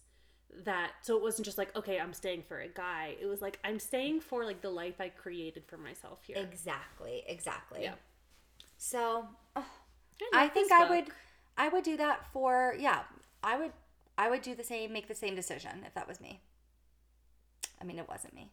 [0.64, 3.58] that so it wasn't just like okay i'm staying for a guy it was like
[3.64, 7.82] i'm staying for like the life i created for myself here Exactly, exactly.
[7.82, 7.94] Yeah.
[8.76, 9.26] So,
[9.56, 9.66] oh,
[10.34, 11.04] I I think I would,
[11.56, 13.02] I would do that for yeah.
[13.42, 13.72] I would,
[14.18, 16.40] I would do the same, make the same decision if that was me.
[17.80, 18.50] I mean, it wasn't me.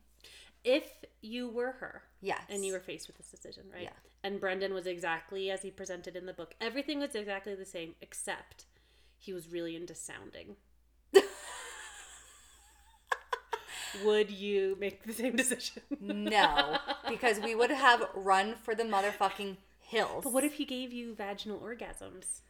[0.63, 0.83] if
[1.21, 2.41] you were her Yes.
[2.49, 3.89] and you were faced with this decision right Yeah.
[4.23, 7.95] and brendan was exactly as he presented in the book everything was exactly the same
[8.01, 8.65] except
[9.19, 10.55] he was really into sounding
[14.03, 15.81] would you make the same decision?
[15.99, 16.77] No,
[17.09, 20.23] because we would have run for the motherfucking hills.
[20.23, 22.41] But what if he gave you vaginal orgasms?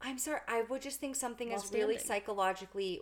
[0.00, 2.06] I'm sorry, I would just think something While is really standing.
[2.06, 3.00] psychologically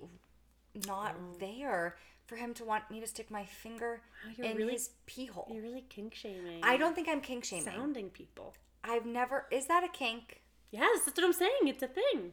[0.87, 1.39] not mm.
[1.39, 1.97] there
[2.27, 5.27] for him to want me to stick my finger Wow, you're in really- his pee
[5.27, 5.49] hole.
[5.51, 6.61] You're really kink shaming.
[6.63, 7.65] I don't think I'm kink shaming.
[7.65, 8.55] sounding people.
[8.85, 9.47] I've never.
[9.51, 10.43] Is that a kink?
[10.71, 11.67] Yes, that's what I'm saying.
[11.67, 12.33] It's a thing.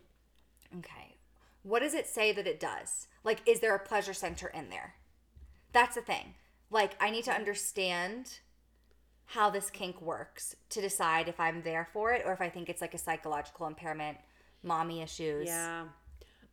[0.77, 1.15] Okay.
[1.63, 3.07] What does it say that it does?
[3.23, 4.95] Like, is there a pleasure center in there?
[5.75, 6.35] That's the thing.
[6.71, 8.39] Like, I need to understand
[9.25, 12.69] how this kink works to decide if I'm there for it or if I think
[12.69, 14.17] it's like a psychological impairment,
[14.63, 15.87] mommy issues, Yeah.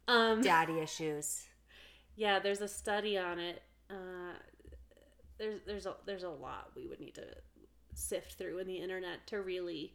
[0.08, 0.40] Um.
[0.50, 1.44] daddy issues.
[2.16, 2.40] Yeah.
[2.40, 3.62] There's a study on it.
[3.88, 4.34] Uh,
[5.38, 7.26] there's there's a there's a lot we would need to
[7.94, 9.94] sift through in the internet to really.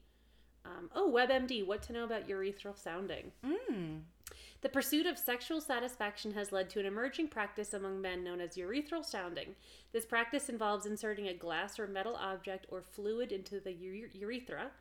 [0.67, 3.31] Um, oh, WebMD, what to know about urethral sounding?
[3.45, 4.01] Mm.
[4.61, 8.57] The pursuit of sexual satisfaction has led to an emerging practice among men known as
[8.57, 9.55] urethral sounding.
[9.93, 14.71] This practice involves inserting a glass or metal object or fluid into the ure- urethra.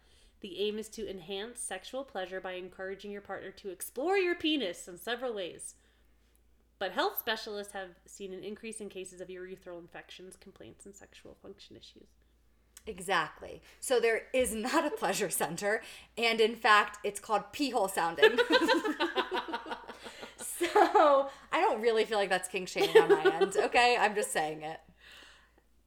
[0.41, 4.89] The aim is to enhance sexual pleasure by encouraging your partner to explore your penis
[4.89, 5.74] in several ways.
[6.78, 11.37] But health specialists have seen an increase in cases of urethral infections, complaints, and sexual
[11.41, 12.09] function issues.
[12.87, 13.62] Exactly.
[13.80, 15.82] So there is not a pleasure center,
[16.16, 18.39] and in fact, it's called pee hole sounding.
[20.37, 23.57] so I don't really feel like that's kink shaming on my end.
[23.57, 24.80] Okay, I'm just saying it.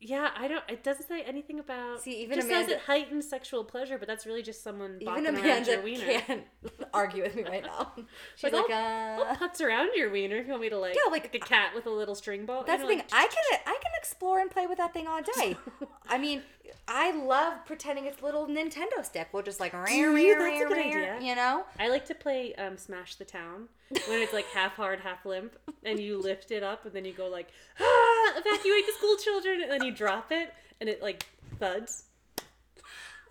[0.02, 0.64] Yeah, I don't.
[0.70, 2.00] It doesn't say anything about.
[2.02, 5.26] See, even just Amanda- says it heightens sexual pleasure, but that's really just someone Even
[5.26, 6.06] Amanda your wiener.
[6.22, 6.44] can't
[6.94, 7.92] argue with me right now.
[8.38, 10.78] She's Like, like, I'll, uh, I'll putz around your wiener if you want me to
[10.80, 12.64] like, Yeah, like, a cat with a little string ball.
[12.66, 13.10] that's you the know, thing.
[13.12, 15.58] I can I can explore and play with that thing all day.
[16.08, 16.44] I mean,
[16.88, 19.28] I love pretending it's a little Nintendo stick.
[19.34, 20.16] We'll just like, you?
[20.40, 21.20] That's a good idea.
[21.22, 21.66] you know.
[21.78, 23.68] I like to play um, Smash the Town
[24.08, 27.14] when it's like half hard, half limp, and you lift it up and then you
[27.14, 31.26] go like, ah, evacuate the school children, and then you drop it and it like
[31.60, 32.04] thuds.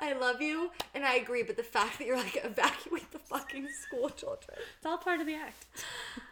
[0.01, 1.43] I love you, and I agree.
[1.43, 4.57] But the fact that you're like evacuate the fucking school children.
[4.77, 5.67] It's all part of the act.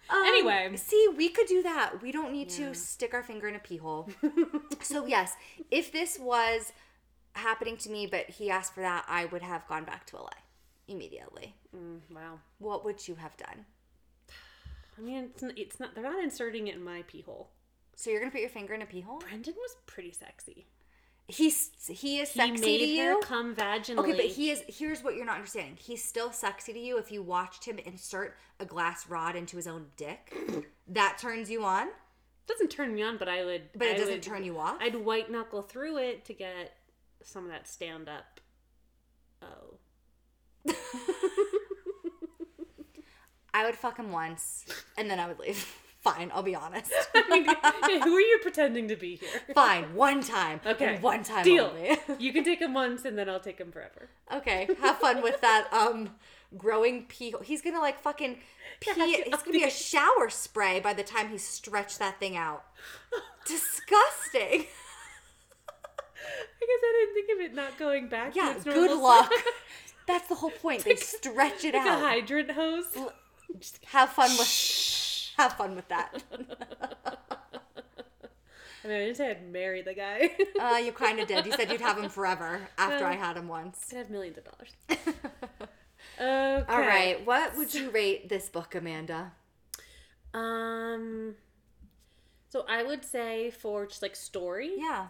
[0.08, 0.76] Um, Anyway.
[0.76, 2.00] see, we could do that.
[2.00, 2.68] We don't need Yeah.
[2.68, 4.08] to stick our finger in a pee hole.
[4.80, 5.32] so yes,
[5.72, 6.72] if this was
[7.32, 10.28] happening to me, but he asked for that, I would have gone back to LA
[10.86, 11.56] immediately.
[11.76, 12.38] Mm, wow.
[12.60, 13.66] What would you have done?
[14.98, 15.94] I mean, it's not, it's not.
[15.94, 17.50] They're not inserting it in my pee hole.
[17.94, 19.18] So you're gonna put your finger in a pee hole?
[19.18, 20.66] Brendan was pretty sexy.
[21.28, 23.20] He's he is sexy He made to her you.
[23.22, 23.98] come vaginally.
[23.98, 24.62] Okay, but he is.
[24.68, 25.76] Here's what you're not understanding.
[25.80, 29.66] He's still sexy to you if you watched him insert a glass rod into his
[29.66, 30.32] own dick.
[30.88, 31.88] that turns you on,
[32.46, 33.62] doesn't turn me on, but I would.
[33.74, 34.76] but it I doesn't would- turn you off.
[34.80, 36.76] I'd white knuckle through it to get
[37.22, 38.40] some of that stand up.
[39.42, 39.78] Oh.
[43.56, 44.66] I would fuck him once,
[44.98, 45.66] and then I would leave.
[46.00, 46.92] Fine, I'll be honest.
[47.14, 49.40] Who are you pretending to be here?
[49.54, 50.60] Fine, one time.
[50.64, 50.98] Okay.
[51.00, 51.72] one time Deal.
[51.74, 51.98] only.
[52.20, 54.10] you can take him once and then I'll take him forever.
[54.32, 55.68] okay, have fun with that.
[55.72, 56.10] Um,
[56.56, 57.30] growing pee.
[57.30, 57.40] hole.
[57.40, 58.36] He's gonna like fucking
[58.78, 58.90] pee.
[58.94, 62.62] It's gonna be a shower spray by the time he stretched that thing out.
[63.46, 64.66] Disgusting.
[66.60, 68.34] I guess I didn't think of it not going back.
[68.34, 69.32] to Yeah, good luck.
[70.06, 70.84] That's the whole point.
[70.84, 72.86] They stretch it like a hydrant hose.
[73.58, 75.32] Just have fun with.
[75.36, 76.22] Have fun with that.
[78.84, 80.30] I mean, I didn't say I'd marry the guy.
[80.60, 81.44] Uh, you kind of did.
[81.44, 83.88] You said you'd have him forever after I had him once.
[83.92, 84.72] I'd have millions of dollars.
[86.18, 86.64] Okay.
[86.72, 87.26] All right.
[87.26, 89.32] What would you rate this book, Amanda?
[90.32, 91.34] Um.
[92.48, 95.08] So I would say for just like story, Yeah.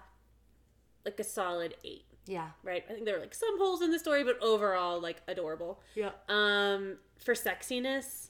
[1.05, 2.06] like a solid eight.
[2.27, 2.49] Yeah.
[2.62, 2.85] Right.
[2.89, 5.81] I think there are like some holes in the story, but overall like adorable.
[5.95, 6.11] Yeah.
[6.29, 8.29] Um, for sexiness,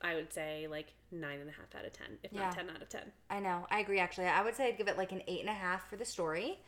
[0.00, 2.40] I would say like nine and a half out of ten, if Yeah.
[2.42, 3.10] not ten out of ten.
[3.30, 3.66] I know.
[3.70, 3.98] I agree.
[4.00, 6.04] Actually, I would say I'd give it like an eight and a half for the
[6.04, 6.58] story,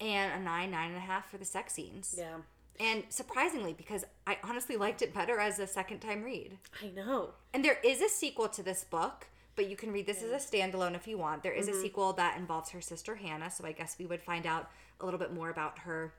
[0.00, 2.14] and a nine, nine and a half for the sex scenes.
[2.16, 2.36] Yeah,
[2.78, 6.58] And surprisingly, because I honestly liked it better as a second time read.
[6.82, 7.30] I know.
[7.52, 9.26] And there is a sequel to this book,
[9.56, 11.42] but you can read this as a standalone if you want.
[11.42, 14.46] There is a sequel that involves her sister Hannah, so I guess we would find
[14.46, 14.70] out
[15.00, 16.12] a little bit more about her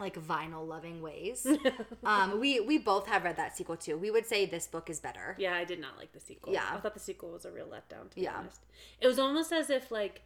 [0.00, 1.46] like vinyl loving ways.
[2.04, 3.96] um, we we both have read that sequel too.
[3.96, 5.36] We would say this book is better.
[5.38, 6.52] Yeah, I did not like the sequel.
[6.52, 6.64] Yeah.
[6.72, 8.10] I thought the sequel was a real letdown.
[8.10, 8.36] To be Yeah.
[8.38, 8.60] honest,
[9.00, 10.22] it was almost as if like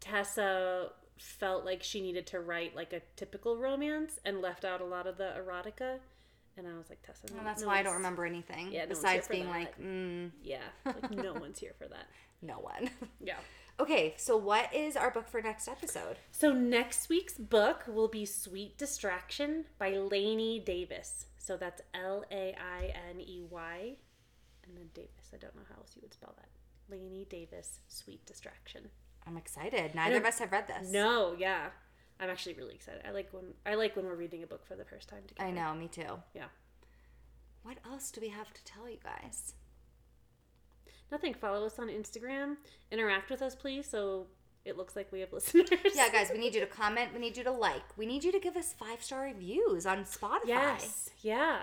[0.00, 4.84] Tessa felt like she needed to write like a typical romance and left out a
[4.84, 5.98] lot of the erotica.
[6.56, 8.72] And I was like, Tessa, no, And that's no why I don't remember anything.
[8.72, 9.50] Yeah, no besides being that.
[9.52, 12.06] like, mm, Yeah, like no one's here for that.
[12.42, 12.90] no one.
[13.22, 13.36] Yeah.
[13.80, 16.18] Okay, so what is our book for next episode?
[16.30, 21.26] So next week's book will be Sweet Distraction by Lainey Davis.
[21.38, 23.96] So that's L A I N E Y
[24.66, 25.30] and then Davis.
[25.32, 26.48] I don't know how else you would spell that.
[26.90, 28.90] Lainey Davis, Sweet Distraction.
[29.26, 29.94] I'm excited.
[29.94, 30.90] Neither of us have read this.
[30.90, 31.68] No, yeah.
[32.18, 33.00] I'm actually really excited.
[33.06, 35.48] I like when I like when we're reading a book for the first time together.
[35.48, 36.20] I know, me too.
[36.34, 36.48] Yeah.
[37.62, 39.54] What else do we have to tell you guys?
[41.10, 41.34] Nothing.
[41.34, 42.56] Follow us on Instagram.
[42.90, 44.26] Interact with us, please, so
[44.64, 45.68] it looks like we have listeners.
[45.94, 47.10] Yeah, guys, we need you to comment.
[47.12, 47.82] We need you to like.
[47.96, 50.46] We need you to give us five star reviews on Spotify.
[50.46, 51.10] Yes.
[51.22, 51.58] Yeah.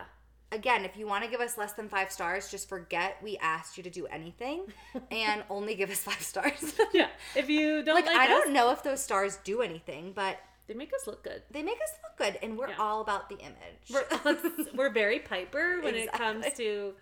[0.52, 3.76] Again, if you want to give us less than five stars, just forget we asked
[3.78, 4.64] you to do anything
[5.12, 6.74] and only give us five stars.
[6.93, 7.08] Yeah.
[7.36, 10.38] If you don't like, like, I us, don't know if those stars do anything, but
[10.68, 11.43] they make us look good.
[11.52, 12.76] they make us look good and we're Yeah.
[12.80, 13.91] all about the image.
[13.91, 14.38] We're,
[14.74, 16.93] we're very Piper when it comes to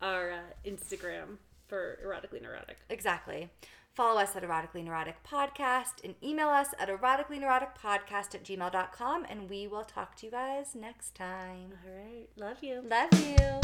[0.00, 1.38] our uh, Instagram
[1.72, 2.76] for erotically neurotic.
[2.90, 3.48] exactly.
[3.94, 9.24] Follow us at Erotically Neurotic Podcast and email us at erotically neurotic podcast at gmail.com
[9.26, 11.72] and we will talk to you guys next time.
[11.86, 12.26] All right.
[12.36, 12.82] Love you.
[12.86, 13.60] Love you.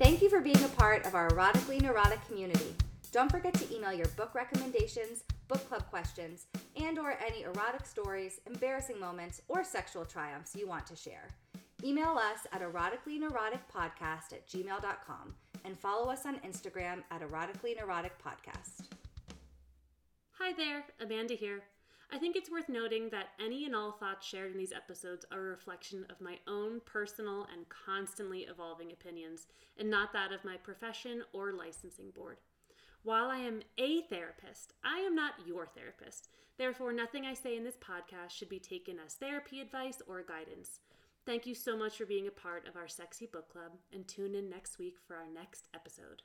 [0.00, 2.74] Thank you for being a part of our Erotically Neurotic community.
[3.12, 6.46] Don't forget to email your book recommendations, book club questions,
[6.82, 11.28] and or any erotic stories, embarrassing moments, or sexual triumphs you want to share.
[11.82, 18.88] Email us at eroticallyneuroticpodcast at gmail.com and follow us on Instagram at erotically neurotic podcast.
[20.38, 21.62] Hi there, Amanda here.
[22.12, 25.38] I think it's worth noting that any and all thoughts shared in these episodes are
[25.38, 29.46] a reflection of my own personal and constantly evolving opinions,
[29.78, 32.36] and not that of my profession or licensing board.
[33.02, 36.28] While I am a therapist, I am not your therapist.
[36.56, 40.80] Therefore, nothing I say in this podcast should be taken as therapy advice or guidance.
[41.26, 44.34] Thank you so much for being a part of our sexy book club, and tune
[44.34, 46.22] in next week for our next episode.